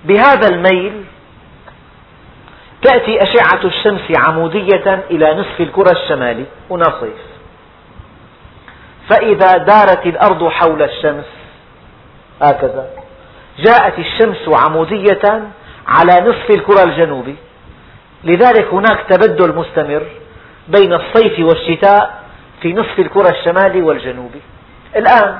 بهذا 0.06 0.48
الميل 0.50 1.04
تأتي 2.82 3.24
أشعة 3.24 3.64
الشمس 3.66 4.02
عمودية 4.28 5.04
إلى 5.12 5.34
نصف 5.34 5.62
الكرة 5.62 5.92
الشمالي. 5.92 6.46
هنا 6.72 6.86
صيف. 7.02 7.37
فإذا 9.10 9.58
دارت 9.58 10.06
الأرض 10.06 10.48
حول 10.50 10.82
الشمس 10.82 11.26
هكذا. 12.42 12.90
جاءت 13.60 14.00
الشمس 14.00 14.50
عمودية 14.50 15.44
على 15.88 16.14
نصف 16.22 16.50
الكرة 16.50 16.84
الجنوبي. 16.84 17.36
لذلك 18.24 18.68
هناك 18.74 19.00
تبدل 19.10 19.56
مستمر 19.56 20.04
بين 20.68 20.94
الصيف 20.94 21.40
والشتاء 21.40 22.24
في 22.62 22.74
نصف 22.74 23.00
الكرة 23.00 23.30
الشمالي 23.30 23.82
والجنوبي. 23.82 24.42
الآن 24.96 25.40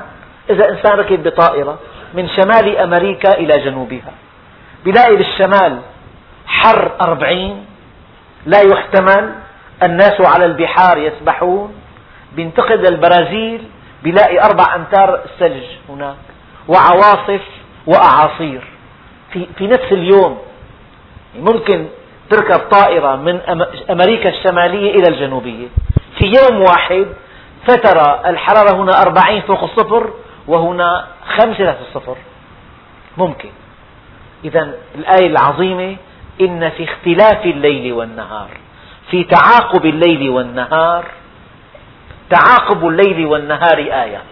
إذا 0.50 0.68
إنسان 0.68 0.98
ركب 0.98 1.22
بطائرة 1.22 1.78
من 2.14 2.28
شمال 2.28 2.78
أمريكا 2.78 3.34
إلى 3.34 3.58
جنوبها 3.64 4.12
بلاقي 4.84 5.16
بالشمال 5.16 5.78
حر 6.46 6.92
أربعين 7.00 7.66
لا 8.46 8.60
يحتمل 8.60 9.32
الناس 9.82 10.20
على 10.20 10.44
البحار 10.44 10.98
يسبحون 10.98 11.74
بينتقل 12.32 12.76
للبرازيل 12.78 13.62
بيلاقي 14.02 14.40
أربع 14.40 14.74
أمتار 14.74 15.20
ثلج 15.38 15.64
هناك 15.88 16.16
وعواصف 16.68 17.40
وأعاصير. 17.86 18.64
في, 19.32 19.46
في 19.58 19.66
نفس 19.66 19.92
اليوم 19.92 20.38
ممكن 21.38 21.86
تركب 22.30 22.58
طائرة 22.70 23.16
من 23.16 23.40
أمريكا 23.90 24.28
الشمالية 24.28 24.90
إلى 24.90 25.14
الجنوبية. 25.14 25.66
في 26.18 26.26
يوم 26.26 26.60
واحد 26.60 27.06
فترى 27.66 28.20
الحرارة 28.26 28.76
هنا 28.76 29.02
أربعين 29.02 29.42
فوق 29.42 29.62
الصفر 29.62 30.10
وهنا 30.48 31.06
خمسة 31.38 31.72
تحت 31.72 31.80
الصفر. 31.88 32.16
ممكن. 33.16 33.50
إذا 34.44 34.74
الآية 34.94 35.26
العظيمة 35.26 35.96
إن 36.40 36.70
في 36.70 36.84
اختلاف 36.84 37.44
الليل 37.46 37.92
والنهار 37.92 38.48
في 39.10 39.24
تعاقب 39.24 39.86
الليل 39.86 40.30
والنهار 40.30 41.04
تعاقب 42.30 42.86
الليل 42.86 43.26
والنهار 43.26 43.78
آية. 43.78 44.22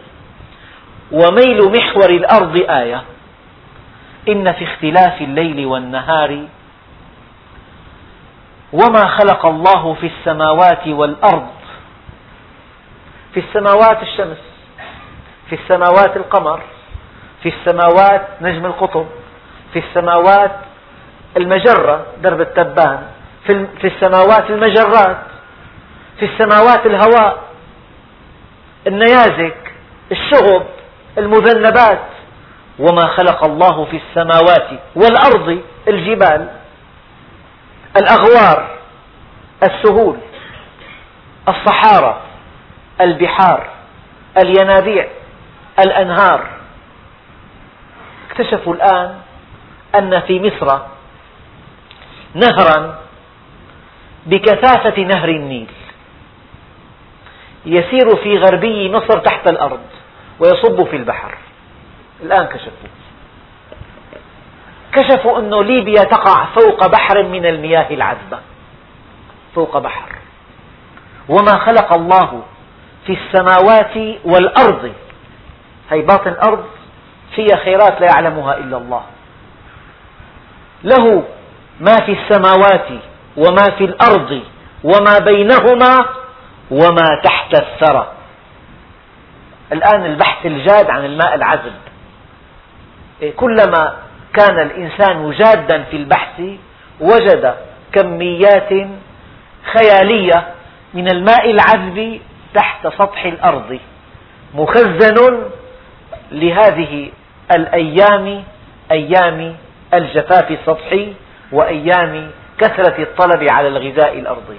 وميل 1.13 1.73
محور 1.79 2.11
الأرض 2.11 2.57
آية. 2.71 3.03
إن 4.29 4.53
في 4.53 4.65
اختلاف 4.65 5.23
الليل 5.23 5.67
والنهار 5.67 6.47
وما 8.73 9.09
خلق 9.09 9.47
الله 9.47 9.95
في 9.95 10.07
السماوات 10.07 10.87
والأرض. 10.87 11.47
في 13.35 13.41
السماوات 13.41 14.03
الشمس 14.03 14.39
في 15.49 15.55
السماوات 15.55 16.17
القمر 16.17 16.61
في 17.43 17.49
السماوات 17.49 18.29
نجم 18.41 18.67
القطب 18.67 19.07
في 19.73 19.79
السماوات 19.79 20.53
المجرة 21.37 22.07
درب 22.23 22.41
التبان 22.41 23.03
في 23.81 23.85
السماوات 23.85 24.51
المجرات 24.51 25.17
في 26.19 26.25
السماوات 26.25 26.87
الهواء. 26.87 27.46
النيازك 28.87 29.73
الشغب 30.13 30.67
المذنبات. 31.19 32.01
وما 32.79 33.07
خلق 33.07 33.45
الله 33.45 33.85
في 33.85 33.97
السماوات 33.97 34.69
والأرض 34.97 35.63
الجبال 35.89 36.49
الأغوار 37.97 38.79
السهول 39.63 40.17
الصحارى 41.49 42.21
البحار 43.01 43.71
الينابيع 44.39 45.09
الأنهار. 45.79 46.47
اكتشفوا 48.31 48.75
الآن 48.75 49.15
أن 49.95 50.21
في 50.21 50.41
مصر 50.41 50.79
نهرا 52.35 52.99
بكثافة 54.27 55.03
نهر 55.03 55.29
النيل. 55.29 55.71
يسير 57.67 58.17
في 58.23 58.39
غربي 58.39 58.91
مصر 58.91 59.19
تحت 59.19 59.49
الأرض 59.49 59.81
ويصب 60.41 60.85
في 60.85 60.97
البحر. 60.97 61.39
الآن 62.23 62.47
كشفوا. 62.47 62.89
كشفوا 64.93 65.39
أن 65.39 65.55
ليبيا 65.61 66.05
تقع 66.05 66.45
فوق 66.45 66.87
بحر 66.87 67.23
من 67.23 67.47
المياه 67.47 67.87
العذبة. 67.91 68.39
فوق 69.55 69.79
بحر. 69.79 70.09
وما 71.29 71.59
خلق 71.59 71.93
الله 71.95 72.43
في 73.07 73.13
السماوات 73.13 73.97
والأرض. 74.25 74.93
هي 75.91 76.03
باطن 76.03 76.31
الأرض 76.31 76.65
فيها 77.35 77.57
خيرات 77.65 78.01
لا 78.01 78.07
يعلمها 78.07 78.59
إلا 78.59 78.77
الله. 78.77 79.03
له 80.85 81.25
ما 81.81 81.95
في 82.07 82.13
السماوات 82.13 82.89
وما 83.37 83.71
في 83.79 83.85
الأرض 83.85 84.41
وما 84.85 85.19
بينهما 85.19 86.07
وما 86.71 87.21
تحت 87.25 87.55
الثرى. 87.55 88.13
الآن 89.73 90.07
البحث 90.07 90.47
الجاد 90.47 90.91
عن 90.91 91.05
الماء 91.05 91.35
العذب. 91.35 91.75
إيه، 93.23 93.37
كلما 93.37 93.97
كان 94.35 94.59
الإنسان 94.59 95.31
جادا 95.31 95.83
في 95.83 95.97
البحث 95.97 96.41
وجد 97.01 97.55
كميات 97.93 98.89
خيالية 99.73 100.49
من 100.95 101.09
الماء 101.09 101.51
العذب 101.51 102.21
تحت 102.55 102.87
سطح 102.87 103.25
الأرض 103.25 103.79
مخزن 104.55 105.43
لهذه 106.33 107.11
الأيام 107.55 108.45
أيام 108.91 109.57
الجفاف 109.95 110.51
السطحي 110.51 111.13
وأيام 111.53 112.31
كثرة 112.59 113.03
الطلب 113.03 113.51
على 113.51 113.69
الغذاء 113.69 114.19
الأرضي. 114.19 114.59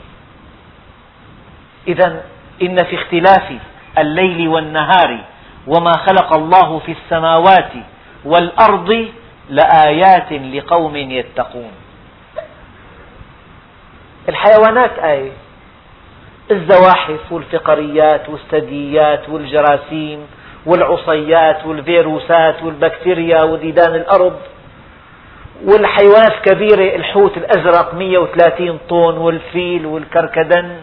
إذا 1.87 2.23
إن 2.61 2.83
في 2.83 2.95
اختلاف 2.95 3.51
الليل 3.97 4.47
والنهار 4.47 5.19
وما 5.67 5.91
خلق 5.97 6.33
الله 6.33 6.79
في 6.79 6.91
السماوات 6.91 7.71
والأرض 8.25 9.07
لآيات 9.49 10.31
لقوم 10.33 10.95
يتقون. 10.95 11.71
الحيوانات 14.29 14.99
آية 14.99 15.31
الزواحف 16.51 17.31
والفقريات 17.31 18.29
والثدييات 18.29 19.29
والجراثيم 19.29 20.27
والعصيات 20.65 21.65
والفيروسات 21.65 22.63
والبكتيريا 22.63 23.43
وديدان 23.43 23.95
الأرض 23.95 24.39
والحيوانات 25.65 26.31
الكبيرة 26.31 26.95
الحوت 26.95 27.37
الأزرق 27.37 27.93
130 27.93 28.79
طن 28.89 29.17
والفيل 29.17 29.85
والكركدن 29.85 30.75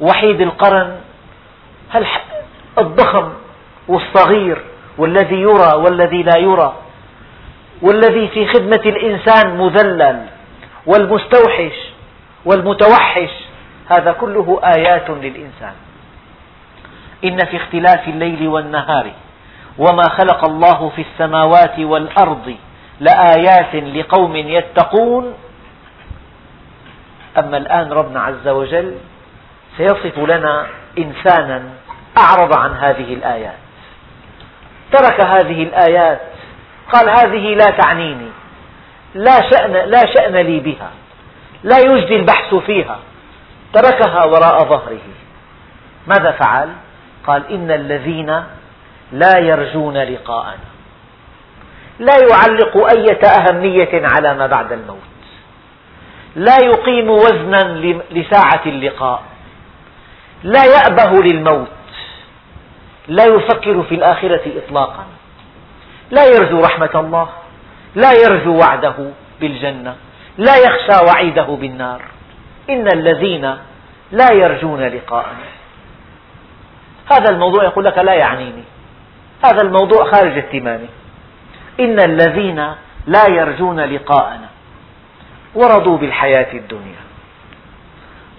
وحيد 0.00 0.40
القرن 0.40 0.96
الضخم 2.78 3.32
والصغير 3.88 4.58
والذي 4.98 5.36
يرى 5.40 5.74
والذي 5.74 6.22
لا 6.22 6.38
يرى 6.38 6.76
والذي 7.82 8.28
في 8.28 8.46
خدمة 8.46 8.82
الإنسان 8.86 9.56
مذلل 9.58 10.26
والمستوحش 10.86 11.72
والمتوحش 12.44 13.30
هذا 13.88 14.12
كله 14.12 14.60
آيات 14.64 15.10
للإنسان. 15.10 15.74
إن 17.24 17.44
في 17.44 17.56
اختلاف 17.56 18.08
الليل 18.08 18.48
والنهار 18.48 19.10
وما 19.78 20.02
خلق 20.02 20.44
الله 20.44 20.92
في 20.96 21.02
السماوات 21.02 21.78
والأرض 21.78 22.54
لآيات 23.00 23.74
لقوم 23.74 24.36
يتقون. 24.36 25.34
أما 27.38 27.56
الآن 27.56 27.92
ربنا 27.92 28.20
عز 28.20 28.48
وجل 28.48 28.94
سيصف 29.76 30.18
لنا 30.18 30.66
إنسانا 30.98 31.62
أعرض 32.18 32.58
عن 32.58 32.72
هذه 32.72 33.14
الآيات. 33.14 33.58
ترك 34.92 35.26
هذه 35.26 35.62
الآيات. 35.62 36.20
قال 36.92 37.10
هذه 37.10 37.54
لا 37.54 37.64
تعنيني. 37.64 38.28
لا 39.14 39.50
شأن, 39.50 39.72
لا 39.72 40.02
شأن 40.14 40.36
لي 40.36 40.60
بها. 40.60 40.90
لا 41.64 41.78
يجدي 41.78 42.16
البحث 42.16 42.54
فيها. 42.54 42.98
تركها 43.72 44.24
وراء 44.24 44.64
ظهره. 44.64 45.06
ماذا 46.06 46.30
فعل؟ 46.30 46.68
قال 47.26 47.52
إن 47.52 47.70
الذين 47.70 48.44
لا 49.12 49.38
يرجون 49.38 49.96
لقاءنا. 49.96 50.66
لا 51.98 52.16
يعلق 52.30 52.90
أية 52.96 53.20
أهمية 53.26 54.06
على 54.16 54.34
ما 54.34 54.46
بعد 54.46 54.72
الموت. 54.72 54.98
لا 56.36 56.56
يقيم 56.62 57.10
وزنا 57.10 57.62
لساعة 58.10 58.62
اللقاء. 58.66 59.22
لا 60.46 60.64
يأبه 60.64 61.22
للموت. 61.22 61.68
لا 63.08 63.24
يفكر 63.24 63.82
في 63.82 63.94
الآخرة 63.94 64.42
إطلاقا. 64.56 65.04
لا 66.10 66.24
يرجو 66.24 66.60
رحمة 66.60 66.90
الله. 66.94 67.28
لا 67.94 68.12
يرجو 68.12 68.58
وعده 68.58 68.94
بالجنة. 69.40 69.96
لا 70.38 70.56
يخشى 70.56 71.04
وعيده 71.04 71.42
بالنار. 71.42 72.02
إن 72.70 72.88
الذين 72.92 73.56
لا 74.12 74.32
يرجون 74.32 74.80
لقاءنا. 74.80 75.46
هذا 77.12 77.30
الموضوع 77.30 77.64
يقول 77.64 77.84
لك 77.84 77.98
لا 77.98 78.14
يعنيني. 78.14 78.64
هذا 79.44 79.62
الموضوع 79.62 80.10
خارج 80.10 80.38
اهتمامي. 80.38 80.88
إن 81.80 82.00
الذين 82.00 82.74
لا 83.06 83.28
يرجون 83.28 83.80
لقاءنا 83.80 84.48
ورضوا 85.54 85.98
بالحياة 85.98 86.52
الدنيا. 86.52 87.02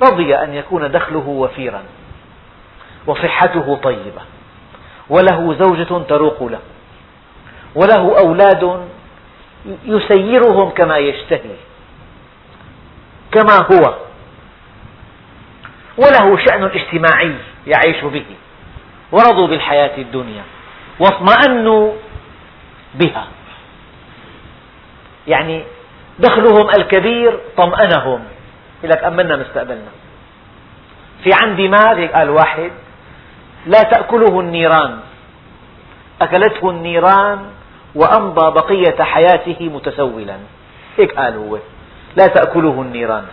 رضي 0.02 0.36
أن 0.36 0.54
يكون 0.54 0.92
دخله 0.92 1.28
وفيرا. 1.28 1.84
وصحته 3.08 3.80
طيبة. 3.84 4.22
وله 5.10 5.54
زوجة 5.54 6.04
تروق 6.04 6.44
له. 6.44 6.60
وله 7.76 8.20
أولاد 8.20 8.88
يسيرهم 9.86 10.70
كما 10.70 10.98
يشتهي 10.98 11.56
كما 13.32 13.58
هو. 13.72 13.96
وله 15.98 16.38
شأن 16.46 16.64
اجتماعي 16.64 17.36
يعيش 17.68 18.04
به. 18.04 18.26
ورضوا 19.12 19.48
بالحياة 19.48 19.98
الدنيا. 19.98 20.44
واطمأنوا 21.00 21.94
بها. 22.96 23.28
يعني 25.28 25.64
دخلهم 26.20 26.70
الكبير 26.70 27.40
طمأنهم. 27.58 28.24
يقول 28.84 28.92
لك 28.92 29.04
أمنا 29.04 29.36
مستقبلنا. 29.36 29.92
في 31.24 31.30
عندي 31.44 31.68
مال 31.68 32.12
قال 32.14 32.30
واحد 32.30 32.72
لا 33.68 33.82
تأكله 33.82 34.40
النيران. 34.40 35.00
أكلته 36.22 36.70
النيران 36.70 37.40
وأمضى 37.96 38.52
بقية 38.52 39.04
حياته 39.04 39.58
متسولا. 39.60 40.38
هيك 40.98 41.12
قال 41.20 41.36
هو. 41.36 41.58
لا 42.16 42.28
تأكله 42.28 42.82
النيران. 42.82 43.26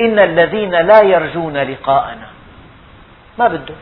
إن 0.00 0.18
الذين 0.18 0.70
لا 0.70 1.02
يرجون 1.02 1.56
لقاءنا. 1.56 2.26
ما 3.38 3.48
بده. 3.48 3.74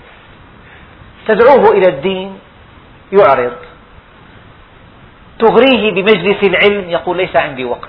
تدعوه 1.29 1.71
إلى 1.71 1.89
الدين. 1.89 2.39
يعرض. 3.13 3.57
تغريه 5.39 5.93
بمجلس 5.93 6.43
العلم. 6.43 6.91
يقول 6.91 7.17
ليس 7.17 7.37
عندي 7.37 7.65
وقت. 7.65 7.89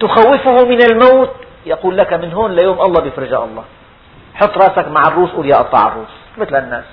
تخوفه 0.00 0.64
من 0.64 0.82
الموت. 0.82 1.34
يقول 1.66 1.98
لك 1.98 2.12
من 2.12 2.32
هون 2.32 2.52
ليوم 2.52 2.80
الله 2.80 3.00
بفرجاء 3.02 3.44
الله. 3.44 3.64
حط 4.40 4.58
راسك 4.58 4.88
مع 4.88 5.02
الروس 5.02 5.30
قول 5.30 5.46
يا 5.46 5.56
قطع 5.56 5.88
الروس 5.88 6.08
مثل 6.38 6.56
الناس. 6.56 6.84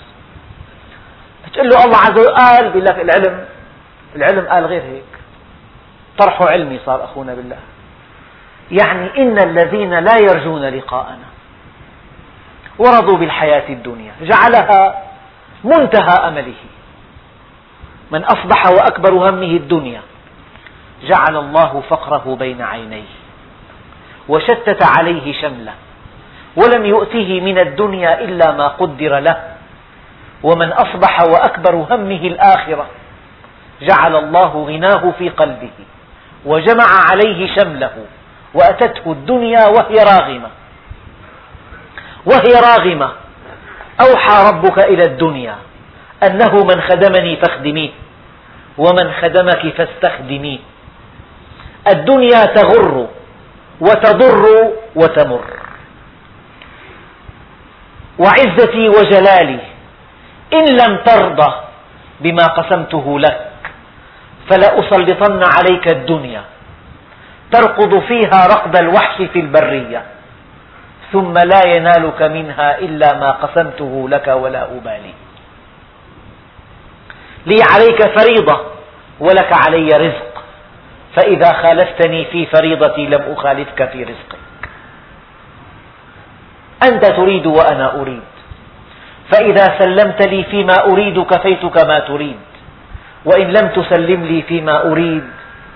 تقول 1.53 1.69
له 1.69 1.83
الله 1.85 1.97
عز 1.97 2.19
وجل 2.19 2.35
قال 2.35 2.69
بيقول 2.69 2.85
لك 2.85 2.99
العلم 2.99 3.45
العلم 4.15 4.47
قال 4.47 4.65
غير 4.65 4.81
هيك. 4.81 5.03
طرحه 6.17 6.49
علمي 6.49 6.79
صار 6.85 7.03
أخونا 7.03 7.33
بالله. 7.33 7.57
يعني 8.71 9.17
إن 9.17 9.39
الذين 9.39 9.93
لا 9.93 10.17
يرجون 10.21 10.61
لقاءنا 10.65 11.27
ورضوا 12.79 13.17
بالحياة 13.17 13.69
الدنيا 13.69 14.13
جعلها 14.21 15.03
منتهى 15.63 16.27
أمله. 16.27 16.53
من 18.11 18.23
أصبح 18.23 18.65
وأكبر 18.67 19.13
همه 19.13 19.57
الدنيا 19.57 20.01
جعل 21.03 21.35
الله 21.35 21.83
فقره 21.89 22.35
بين 22.39 22.61
عينيه 22.61 23.17
وشتت 24.29 24.83
عليه 24.97 25.41
شمله. 25.41 25.73
ولم 26.57 26.85
يؤته 26.85 27.41
من 27.41 27.59
الدنيا 27.59 28.21
إلا 28.21 28.51
ما 28.51 28.67
قدر 28.67 29.19
له. 29.19 29.37
ومن 30.43 30.69
أصبح 30.71 31.21
وأكبر 31.21 31.75
همه 31.75 32.23
الآخرة 32.27 32.85
جعل 33.81 34.15
الله 34.15 34.51
غناه 34.67 35.13
في 35.19 35.29
قلبه 35.29 35.77
وجمع 36.45 36.89
عليه 37.11 37.55
شمله 37.55 37.95
وأتته 38.53 39.11
الدنيا 39.11 39.67
وهي 39.67 39.95
راغمة. 39.95 40.49
وهي 42.25 42.53
راغمة. 42.69 43.09
أوحى 44.01 44.49
ربك 44.49 44.77
إلى 44.85 45.03
الدنيا 45.03 45.55
أنه 46.23 46.53
من 46.53 46.81
خدمني 46.81 47.35
فاخدميه 47.35 47.89
ومن 48.77 49.11
خدمك 49.21 49.73
فاستخدميه. 49.77 50.59
الدنيا 51.87 52.45
تغر 52.45 53.07
وتضر 53.81 54.43
وتمر. 54.95 55.66
وعزتي 58.19 58.89
وجلالي 58.89 59.59
إن 60.53 60.65
لم 60.65 60.97
ترضى 61.05 61.53
بما 62.19 62.43
قسمته 62.43 63.19
لك 63.19 63.39
فلأسلطن 64.49 65.41
عليك 65.43 65.87
الدنيا 65.87 66.43
تركض 67.51 67.99
فيها 67.99 68.47
ركض 68.47 68.75
الوحش 68.77 69.21
في 69.33 69.39
البرية 69.39 70.03
ثم 71.11 71.33
لا 71.33 71.61
ينالك 71.75 72.21
منها 72.21 72.79
إلا 72.79 73.19
ما 73.19 73.31
قسمته 73.31 74.09
لك 74.09 74.27
ولا 74.27 74.63
أبالي 74.63 75.13
لي 77.45 77.59
عليك 77.73 78.19
فريضة 78.19 78.61
ولك 79.19 79.51
علي 79.67 79.87
رزق 79.89 80.43
فإذا 81.15 81.53
خالفتني 81.53 82.25
في 82.25 82.45
فريضتي 82.45 83.05
لم 83.05 83.33
أخالفك 83.37 83.89
في 83.89 84.03
رزقك 84.03 84.39
أنت 86.83 87.05
تريد 87.05 87.45
وأنا 87.45 88.01
أريد. 88.01 88.23
فإذا 89.31 89.79
سلمت 89.79 90.27
لي 90.27 90.43
فيما 90.43 90.85
أريد 90.85 91.23
كفيتك 91.23 91.77
ما 91.87 91.99
تريد. 91.99 92.39
وإن 93.25 93.47
لم 93.47 93.67
تسلم 93.67 94.25
لي 94.25 94.41
فيما 94.41 94.91
أريد 94.91 95.23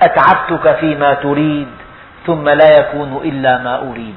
أتعبتك 0.02 0.76
فيما 0.76 1.14
تريد 1.14 1.68
ثم 2.28 2.49
لا 2.49 2.80
يكون 2.80 3.22
إلا 3.24 3.58
ما 3.58 3.76
أريد. 3.91 4.16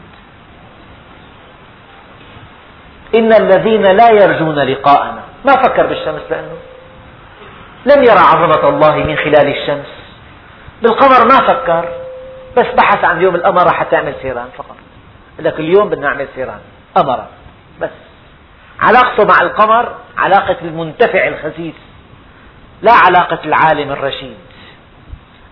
إن 3.14 3.32
الذين 3.32 3.82
لا 3.82 4.10
يرجون 4.10 4.58
لقاءنا 4.58 5.22
ما 5.44 5.52
فكر 5.52 5.86
بالشمس 5.86 6.22
لأنه 6.30 6.56
لم 7.86 8.02
يرى 8.02 8.18
عظمة 8.18 8.68
الله 8.68 8.96
من 8.96 9.16
خلال 9.16 9.48
الشمس. 9.48 9.90
بالقمر 10.82 11.24
ما 11.24 11.38
فكر 11.48 11.88
بس 12.56 12.66
بحث 12.66 13.04
عن 13.04 13.22
يوم 13.22 13.34
القمر 13.34 13.72
حتى 13.72 13.96
يعمل 13.96 14.14
سيران 14.22 14.48
فقط. 14.56 14.76
لك 15.38 15.60
اليوم 15.60 15.88
بدنا 15.88 16.08
نعمل 16.08 16.26
سيران. 16.34 16.60
قمرا 16.94 17.26
بس. 17.80 17.90
علاقته 18.80 19.24
مع 19.24 19.36
القمر 19.42 19.94
علاقة 20.18 20.56
المنتفع 20.62 21.28
الخسيس 21.28 21.74
لا 22.82 22.92
علاقة 22.92 23.38
العالم 23.44 23.90
الرشيد. 23.90 24.36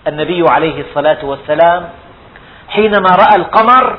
النبي 0.06 0.44
عليه 0.48 0.80
الصلاة 0.80 1.24
والسلام 1.24 1.88
حينما 2.68 3.10
رأى 3.10 3.36
القمر 3.36 3.98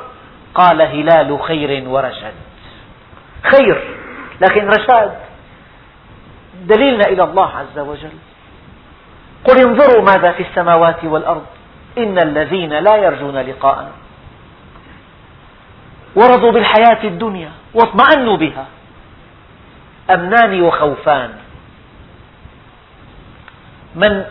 قال 0.54 0.82
هلال 0.82 1.42
خير 1.42 1.88
ورشد. 1.88 2.34
خير 3.42 3.96
لكن 4.40 4.68
رشاد. 4.68 5.14
دليلنا 6.62 7.04
إلى 7.04 7.22
الله 7.22 7.50
عز 7.56 7.78
وجل. 7.78 8.18
قل 9.44 9.60
انظروا 9.60 10.02
ماذا 10.02 10.32
في 10.32 10.42
السماوات 10.42 11.04
والأرض. 11.04 11.46
إن 11.98 12.18
الذين 12.18 12.72
لا 12.72 12.96
يرجون 12.96 13.36
لقاءنا. 13.36 13.92
ورضوا 16.16 16.52
بالحياة 16.52 17.04
الدنيا 17.04 17.50
واطمأنوا 17.74 18.36
بها. 18.36 18.66
أمنان 20.10 20.62
وخوفان. 20.62 21.30
من 23.94 24.24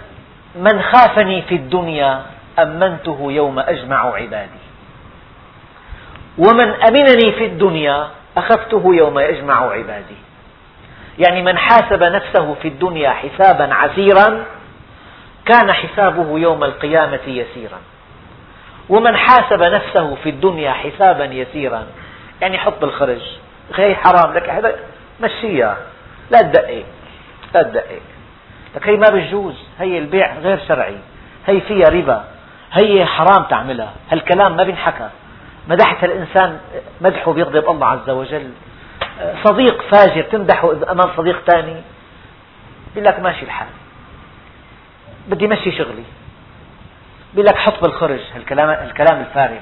من 0.55 0.81
خافني 0.81 1.41
في 1.41 1.55
الدنيا 1.55 2.21
أمنته 2.59 3.31
يوم 3.31 3.59
أجمع 3.59 4.15
عبادي. 4.15 4.63
ومن 6.37 6.69
أمنني 6.69 7.31
في 7.31 7.45
الدنيا 7.45 8.07
أخفته 8.37 8.83
يوم 8.85 9.19
يجمع 9.19 9.71
عبادي. 9.71 10.17
يعني 11.19 11.41
من 11.41 11.57
حاسب 11.57 12.03
نفسه 12.03 12.53
في 12.61 12.67
الدنيا 12.67 13.09
حسابا 13.09 13.73
عسيرا 13.73 14.45
كان 15.45 15.71
حسابه 15.71 16.39
يوم 16.39 16.63
القيامة 16.63 17.19
يسيرا. 17.27 17.79
ومن 18.89 19.17
حاسب 19.17 19.63
نفسه 19.63 20.15
في 20.15 20.29
الدنيا 20.29 20.71
حسابا 20.71 21.25
يسيرا. 21.25 21.83
يعني 22.41 22.57
حط 22.57 22.81
بالخرج. 22.81 23.21
هي 23.75 23.95
حرام. 23.95 24.33
لك 24.33 24.49
هذا 24.49 24.75
مشيها 25.21 25.77
لا 26.31 26.41
تدقق. 26.41 26.83
لا 27.53 27.63
تدقق. 27.63 28.01
لك 28.75 28.87
هي 28.87 28.97
ما 28.97 29.07
بتجوز. 29.09 29.55
هي 29.79 29.97
البيع 29.97 30.33
غير 30.33 30.59
شرعي. 30.67 30.97
هي 31.47 31.61
فيها 31.61 31.89
ربا. 31.89 32.25
هي 32.71 33.05
حرام 33.05 33.43
تعملها. 33.43 33.93
هالكلام 34.11 34.55
ما 34.55 34.63
بينحكى. 34.63 35.09
مدحت 35.67 36.03
الإنسان 36.03 36.59
مدحه 37.01 37.33
بيغضب 37.33 37.69
الله 37.69 37.87
عز 37.87 38.09
وجل. 38.09 38.49
صديق 39.43 39.81
فاجر 39.81 40.21
تمدحه 40.21 40.71
أمام 40.91 41.11
صديق 41.17 41.39
ثاني 41.51 41.81
بيقول 42.95 43.07
لك 43.09 43.19
ماشي 43.19 43.45
الحال. 43.45 43.67
بدي 45.27 45.47
مشي 45.47 45.71
شغلي. 45.71 46.03
بيقول 47.33 47.45
لك 47.45 47.57
حط 47.57 47.81
بالخرج 47.81 48.19
الكلام, 48.35 48.69
الكلام 48.69 49.21
الفارغ. 49.21 49.61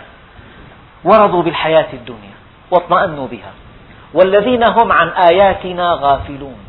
ورضوا 1.03 1.43
بالحياة 1.43 1.87
الدنيا 1.93 2.33
واطمأنوا 2.71 3.27
بها. 3.27 3.51
والذين 4.13 4.63
هم 4.63 4.91
عن 4.91 5.07
آياتنا 5.07 5.99
غافلون. 6.01 6.59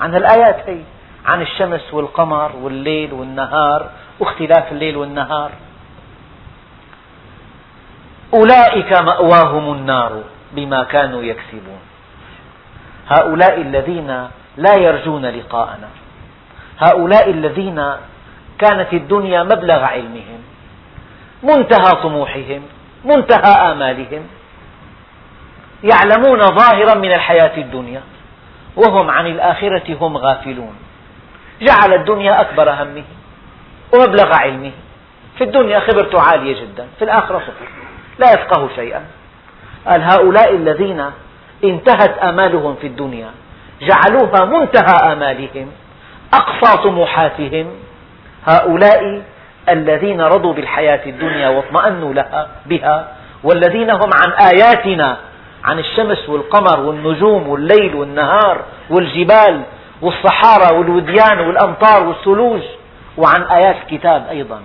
عن 0.00 0.14
الآيات 0.14 0.68
هي. 0.68 0.80
عن 1.26 1.42
الشمس 1.42 1.94
والقمر 1.94 2.56
والليل 2.56 3.12
والنهار 3.12 3.90
واختلاف 4.20 4.72
الليل 4.72 4.96
والنهار. 4.96 5.50
أولئك 8.34 8.92
مأواهم 8.92 9.72
النار 9.72 10.22
بما 10.52 10.84
كانوا 10.84 11.22
يكسبون. 11.22 11.80
هؤلاء 13.08 13.60
الذين 13.60 14.28
لا 14.56 14.74
يرجون 14.78 15.26
لقاءنا. 15.26 15.88
هؤلاء 16.78 17.30
الذين 17.30 17.94
كانت 18.58 18.92
الدنيا 18.92 19.42
مبلغ 19.42 19.84
علمهم 19.84 20.40
منتهى 21.42 22.02
طموحهم 22.02 22.62
منتهى 23.04 23.72
آمالهم 23.72 24.22
يعلمون 25.84 26.40
ظاهرا 26.40 26.94
من 26.94 27.12
الحياة 27.12 27.56
الدنيا 27.56 28.02
وهم 28.76 29.10
عن 29.10 29.26
الآخرة 29.26 29.96
هم 30.00 30.16
غافلون. 30.16 30.74
جعل 31.60 31.94
الدنيا 31.94 32.40
أكبر 32.40 32.70
همه 32.70 33.04
ومبلغ 33.94 34.32
علمه. 34.34 34.72
في 35.38 35.44
الدنيا 35.44 35.80
خبرته 35.80 36.20
عالية 36.20 36.60
جدا 36.60 36.86
في 36.98 37.04
الآخرة 37.04 37.38
صفر 37.38 37.68
لا 38.18 38.32
يفقه 38.32 38.68
شيئا. 38.76 39.04
قال 39.86 40.02
هؤلاء 40.02 40.54
الذين 40.54 41.04
انتهت 41.64 42.18
آمالهم 42.18 42.74
في 42.74 42.86
الدنيا 42.86 43.30
جعلوها 43.80 44.44
منتهى 44.44 45.12
آمالهم 45.12 45.70
أقصى 46.34 46.82
طموحاتهم 46.82 47.66
هؤلاء 48.46 49.22
الذين 49.68 50.20
رضوا 50.20 50.52
بالحياة 50.52 51.00
الدنيا 51.06 51.48
واطمأنوا 51.48 52.14
لها 52.14 52.48
بها 52.66 53.08
والذين 53.44 53.90
هم 53.90 54.10
عن 54.24 54.32
آياتنا 54.52 55.16
عن 55.64 55.78
الشمس 55.78 56.28
والقمر 56.28 56.80
والنجوم 56.80 57.48
والليل 57.48 57.94
والنهار 57.94 58.60
والجبال 58.90 59.62
والصحارى 60.02 60.78
والوديان 60.78 61.40
والأمطار 61.40 62.02
والثلوج 62.08 62.60
وعن 63.16 63.42
آيات 63.42 63.76
الكتاب 63.82 64.26
أيضا. 64.30 64.62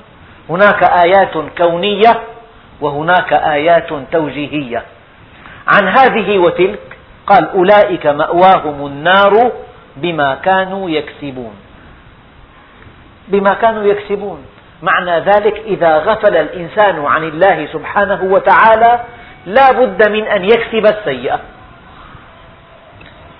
هناك 0.49 0.84
آيات 0.84 1.38
كونية 1.57 2.19
وهناك 2.82 3.34
آيات 3.34 3.89
توجيهية. 4.11 4.84
عن 5.67 5.88
هذه 5.88 6.38
وتلك 6.38 6.97
قال 7.27 7.49
أولئك 7.49 8.07
مأواهم 8.07 8.86
النار 8.86 9.51
بما 9.95 10.36
كانوا 10.36 10.89
يكسبون. 10.89 11.53
بما 13.30 13.53
كانوا 13.53 13.84
يكسبون. 13.84 14.45
معنى 14.82 15.19
ذلك 15.19 15.57
إذا 15.65 15.97
غفل 15.97 16.38
الإنسان 16.38 17.05
عن 17.05 17.23
الله 17.23 17.67
سبحانه 17.73 18.23
وتعالى 18.23 18.99
لا 19.45 19.71
بد 19.71 20.09
من 20.09 20.23
أن 20.27 20.43
يكسب 20.45 20.86
السيئة. 20.86 21.39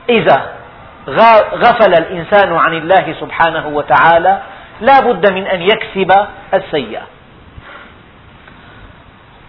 إذا 0.10 0.46
غفل 1.54 1.94
الإنسان 1.94 2.54
عن 2.54 2.74
الله 2.74 3.16
سبحانه 3.20 3.68
وتعالى 3.68 4.42
لا 4.82 5.00
بد 5.00 5.34
من 5.34 5.48
أن 5.48 5.62
يكسب 5.62 6.12
السيئة. 6.54 7.02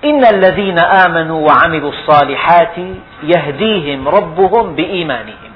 إن 0.05 0.25
الذين 0.25 0.79
آمنوا 0.79 1.49
وعملوا 1.49 1.93
الصالحات 1.93 2.77
يهديهم 3.23 4.09
ربهم 4.09 4.75
بإيمانهم. 4.75 5.50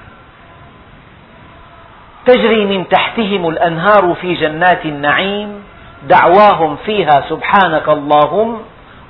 تجري 2.27 2.64
من 2.64 2.89
تحتهم 2.89 3.49
الأنهار 3.49 4.14
في 4.20 4.35
جنات 4.35 4.85
النعيم 4.85 5.64
دعواهم 6.09 6.77
فيها 6.87 7.25
سبحانك 7.29 7.89
اللهم 7.89 8.61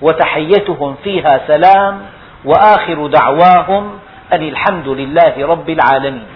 وتحيتهم 0.02 0.96
فيها 1.04 1.40
سلام 1.46 2.02
وآخر 2.44 3.06
دعواهم 3.06 3.98
أن 4.32 4.42
الحمد 4.42 4.88
لله 4.88 5.46
رب 5.46 5.70
العالمين. 5.70 6.26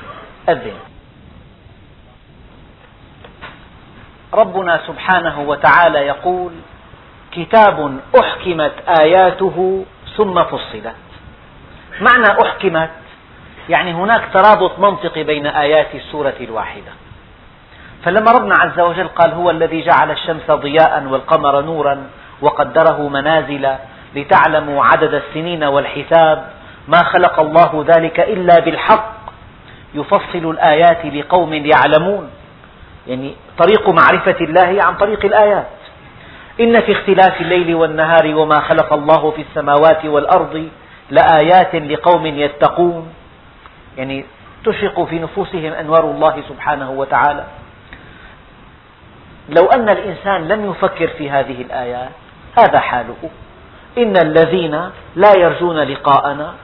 أذن. 0.49 0.73
ربنا 4.35 4.81
سبحانه 4.87 5.41
وتعالى 5.41 5.99
يقول 5.99 6.53
كتاب 7.33 7.99
أحكمت 8.21 8.73
آياته 9.01 9.85
ثم 10.17 10.45
فصلت. 10.45 10.95
معنى 12.01 12.43
أحكمت؟ 12.43 12.91
يعني 13.69 13.93
هناك 13.93 14.23
ترابط 14.35 14.79
منطقي 14.79 15.25
بين 15.25 15.47
آيات 15.47 15.95
السورة 15.95 16.35
الواحدة. 16.41 16.93
فلما 18.05 18.33
ربنا 18.33 18.55
عز 18.61 18.81
وجل 18.81 19.09
قال 19.09 19.33
هو 19.33 19.51
الذي 19.51 19.83
جعل 19.83 20.11
الشمس 20.11 20.51
ضياء 20.51 21.05
والقمر 21.05 21.61
نورا 21.61 22.07
وقدره 22.41 23.09
منازل 23.09 23.69
لتعلموا 24.15 24.85
عدد 24.85 25.15
السنين 25.15 25.65
والحساب 25.65 26.49
ما 26.89 27.05
خلق 27.05 27.41
الله 27.41 27.85
ذلك 27.97 28.21
إلا 28.21 28.61
بالحق 28.61 29.15
يفصل 29.95 30.51
الآيات 30.51 31.07
لقوم 31.07 31.53
يعلمون. 31.55 32.31
يعني 33.07 33.35
طريق 33.59 33.89
معرفة 33.89 34.37
الله 34.41 34.79
عن 34.85 34.97
طريق 34.97 35.25
الآيات. 35.25 35.67
إن 36.61 36.81
في 36.81 36.93
اختلاف 36.93 37.41
الليل 37.41 37.75
والنهار 37.75 38.35
وما 38.35 38.61
خلق 38.61 38.93
الله 38.93 39.31
في 39.31 39.43
السماوات 39.43 40.05
والأرض 40.05 40.69
لآيات 41.11 41.75
لقوم 41.75 42.27
يتقون. 42.27 43.13
يعني 43.99 44.25
تشرق 44.65 45.05
في 45.05 45.19
نفوسهم 45.19 45.73
أنوار 45.73 46.05
الله 46.05 46.43
سبحانه 46.49 46.91
وتعالى. 46.91 47.45
لو 49.49 49.67
أن 49.67 49.89
الإنسان 49.89 50.49
لم 50.49 50.71
يفكر 50.71 51.09
في 51.09 51.31
هذه 51.31 51.63
الآيات 51.63 52.11
هذا 52.59 52.79
حاله. 52.79 53.31
إن 53.99 54.17
الذين 54.17 54.91
لا 55.17 55.33
يرجون 55.39 55.77
لقاءنا 55.77 56.55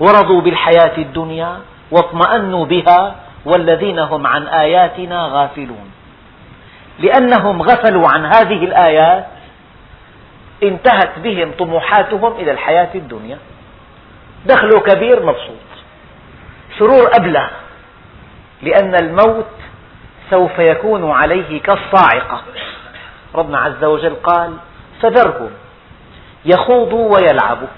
ورضوا 0.00 0.40
بالحياة 0.40 0.98
الدنيا 0.98 1.60
واطمأنوا 1.90 2.66
بها 2.66 3.14
والذين 3.44 3.98
هم 3.98 4.26
عن 4.26 4.46
آياتنا 4.46 5.28
غافلون. 5.32 5.90
لأنهم 6.98 7.62
غفلوا 7.62 8.08
عن 8.14 8.24
هذه 8.24 8.64
الآيات 8.64 9.26
انتهت 10.62 11.18
بهم 11.18 11.52
طموحاتهم 11.58 12.32
إلى 12.32 12.50
الحياة 12.50 12.90
الدنيا. 12.94 13.38
دخله 14.46 14.80
كبير 14.80 15.22
مبسوط. 15.22 15.71
سرور 16.78 17.10
أبلى 17.20 17.50
لأن 18.62 18.94
الموت 18.94 19.46
سوف 20.30 20.58
يكون 20.58 21.10
عليه 21.10 21.62
كالصاعقة. 21.62 22.42
ربنا 23.34 23.58
عز 23.58 23.84
وجل 23.84 24.14
قال 24.14 24.56
فذرهم 25.02 25.50
يخوضوا 26.44 27.14
ويلعبوا 27.16 27.68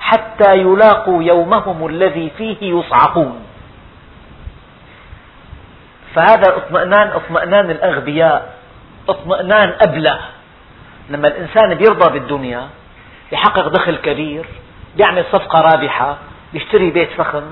حتى 0.00 0.54
يلاقوا 0.54 1.22
يومهم 1.22 1.86
الذي 1.86 2.30
فيه 2.38 2.56
يصعقون. 2.62 3.44
فهذا 6.14 6.56
اطمئنان 6.56 7.08
اطمئنان 7.08 7.70
الأغبياء 7.70 8.54
اطمئنان 9.08 9.74
أبلى 9.80 10.18
لما 11.10 11.28
الإنسان 11.28 11.74
بيرضى 11.74 12.18
بالدنيا 12.18 12.68
يحقق 13.32 13.68
دخل 13.68 13.96
كبير 13.96 14.46
بيعمل 14.96 15.24
صفقة 15.32 15.60
رابحة 15.60 16.16
بيشتري 16.52 16.90
بيت 16.90 17.10
فخم 17.10 17.42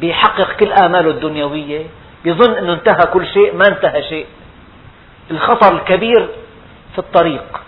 بيحقق 0.00 0.56
كل 0.56 0.72
آماله 0.72 1.10
الدنيوية 1.10 1.86
يظن 2.24 2.54
أنه 2.54 2.72
انتهى 2.72 3.12
كل 3.12 3.26
شيء 3.26 3.54
ما 3.54 3.68
انتهى 3.68 4.02
شيء. 4.02 4.26
الخطر 5.30 5.76
الكبير 5.76 6.28
في 6.92 6.98
الطريق 6.98 7.60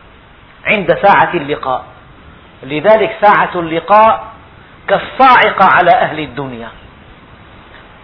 عند 0.65 0.99
ساعة 1.03 1.35
اللقاء. 1.35 1.85
لذلك 2.63 3.17
ساعة 3.23 3.51
اللقاء 3.55 4.25
كالصاعقة 4.89 5.65
على 5.65 5.91
أهل 5.91 6.19
الدنيا. 6.19 6.69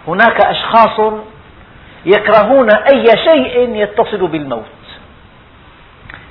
هناك 0.09 0.45
أشخاص 0.45 1.13
يكرهون 2.07 2.69
أي 2.75 3.05
شيء 3.05 3.77
يتصل 3.77 4.27
بالموت. 4.27 4.65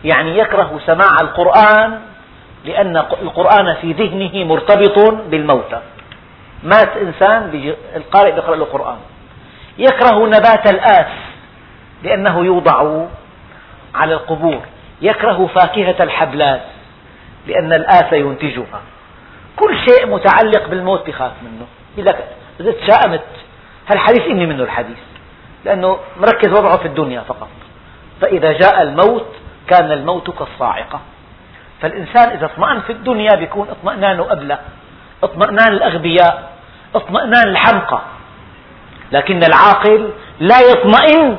يعني 0.04 0.38
يكره 0.38 0.80
سماع 0.86 1.18
القرآن 1.22 2.00
لأن 2.66 2.98
القرآن 2.98 3.76
في 3.82 3.92
ذهنه 3.92 4.44
مرتبط 4.44 5.14
بالموتى. 5.30 5.82
مات 6.64 6.98
إنسان 6.98 7.74
القارئ 7.96 8.30
يقرأ 8.30 8.56
له 8.56 8.64
القرآن 8.64 8.98
يكره 9.78 10.28
نبات 10.28 10.74
الآس 10.74 11.12
لأنه 12.04 12.46
يوضع 12.46 13.06
على 13.96 14.14
القبور. 14.14 14.62
يكره 15.02 15.50
فاكهة 15.56 16.04
الحبلات 16.04 16.62
لأن 17.48 17.74
الآس 17.74 18.14
ينتجها. 18.14 18.82
كل 19.56 19.78
شيء 19.78 20.08
متعلق 20.08 20.68
بالموت 20.68 21.08
يخاف 21.08 21.32
منه. 21.42 21.66
إذا 22.60 22.72
تشاءمت 22.72 23.24
هالحديث 23.92 24.22
إني 24.22 24.46
منه 24.46 24.64
الحديث. 24.64 24.98
لأنه 25.66 25.98
مركز 26.18 26.52
وضعه 26.52 26.78
في 26.78 26.86
الدنيا 26.86 27.22
فقط. 27.22 27.50
فإذا 28.22 28.52
جاء 28.52 28.82
الموت 28.82 29.28
كان 29.68 29.92
الموت 29.92 30.30
كالصاعقة. 30.30 31.00
فالإنسان 31.82 32.30
إذا 32.30 32.46
اطمأن 32.46 32.82
في 32.82 32.94
الدنيا 32.94 33.36
بيكون 33.36 33.68
اطمئنانه 33.70 34.32
أبلى 34.32 34.60
اطمئنان 35.24 35.74
الأغبياء 35.74 36.53
اطمئنان 36.96 37.48
الحمقى. 37.48 38.02
لكن 39.12 39.44
العاقل 39.44 40.10
لا 40.40 40.60
يطمئن 40.60 41.38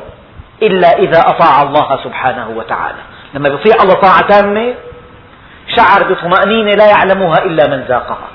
إلا 0.62 0.88
إذا 0.88 1.20
أطاع 1.20 1.62
الله 1.62 1.98
سبحانه 2.05 2.48
وتعالى. 2.57 2.98
لما 3.34 3.48
يطيع 3.48 3.82
الله 3.82 3.94
طاعة 3.94 4.28
تامة 4.28 4.74
شعر 5.76 6.12
بطمأنينة 6.12 6.74
لا 6.74 6.86
يعلمها 6.90 7.38
إلا 7.44 7.68
من 7.68 7.84
ذاقها. 7.88 8.28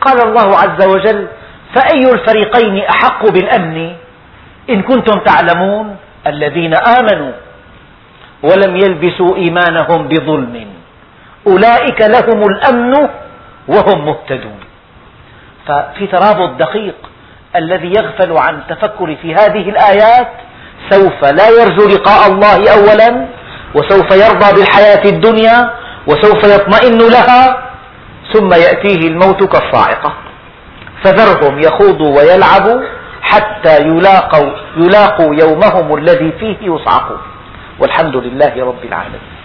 قال 0.00 0.22
الله 0.28 0.58
عز 0.58 0.86
وجل 0.86 1.26
فأي 1.74 2.12
الفريقين 2.12 2.84
أحق 2.84 3.30
بالأمن؟ 3.30 3.92
إن 4.70 4.82
كنتم 4.82 5.18
تعلمون 5.18 5.96
الذين 6.26 6.74
آمنوا 6.74 7.32
ولم 8.42 8.76
يلبسوا 8.76 9.36
إيمانهم 9.36 10.08
بظلم. 10.08 10.66
أولئك 11.46 12.00
لهم 12.00 12.42
الأمن 12.42 13.08
وهم 13.68 14.06
مهتدون. 14.06 14.60
ففي 15.70 16.06
ترابط 16.06 16.50
دقيق 16.58 16.94
الذي 17.56 17.88
يغفل 17.88 18.36
عن 18.36 18.54
التفكر 18.54 19.16
في 19.22 19.34
هذه 19.34 19.70
الآيات 19.70 20.28
سوف 20.90 21.24
لا 21.24 21.48
يرجو 21.48 21.88
لقاء 21.88 22.32
الله 22.32 22.70
أولا 22.72 23.26
وسوف 23.74 24.10
يرضى 24.12 24.52
بالحياة 24.52 25.04
الدنيا 25.04 25.70
وسوف 26.06 26.44
يطمئن 26.44 26.98
لها 26.98 27.62
ثم 28.32 28.52
يأتيه 28.52 29.08
الموت 29.08 29.44
كالصاعقة. 29.44 30.12
فذرهم 31.04 31.58
يخوضوا 31.58 32.18
ويلعبوا 32.18 32.80
حتى 33.22 33.76
يلاقوا, 33.80 34.50
يلاقوا 34.76 35.34
يومهم 35.34 35.96
الذي 35.98 36.32
فيه 36.32 36.56
يصعقون. 36.62 37.18
والحمد 37.78 38.16
لله 38.16 38.64
رب 38.64 38.84
العالمين. 38.84 39.39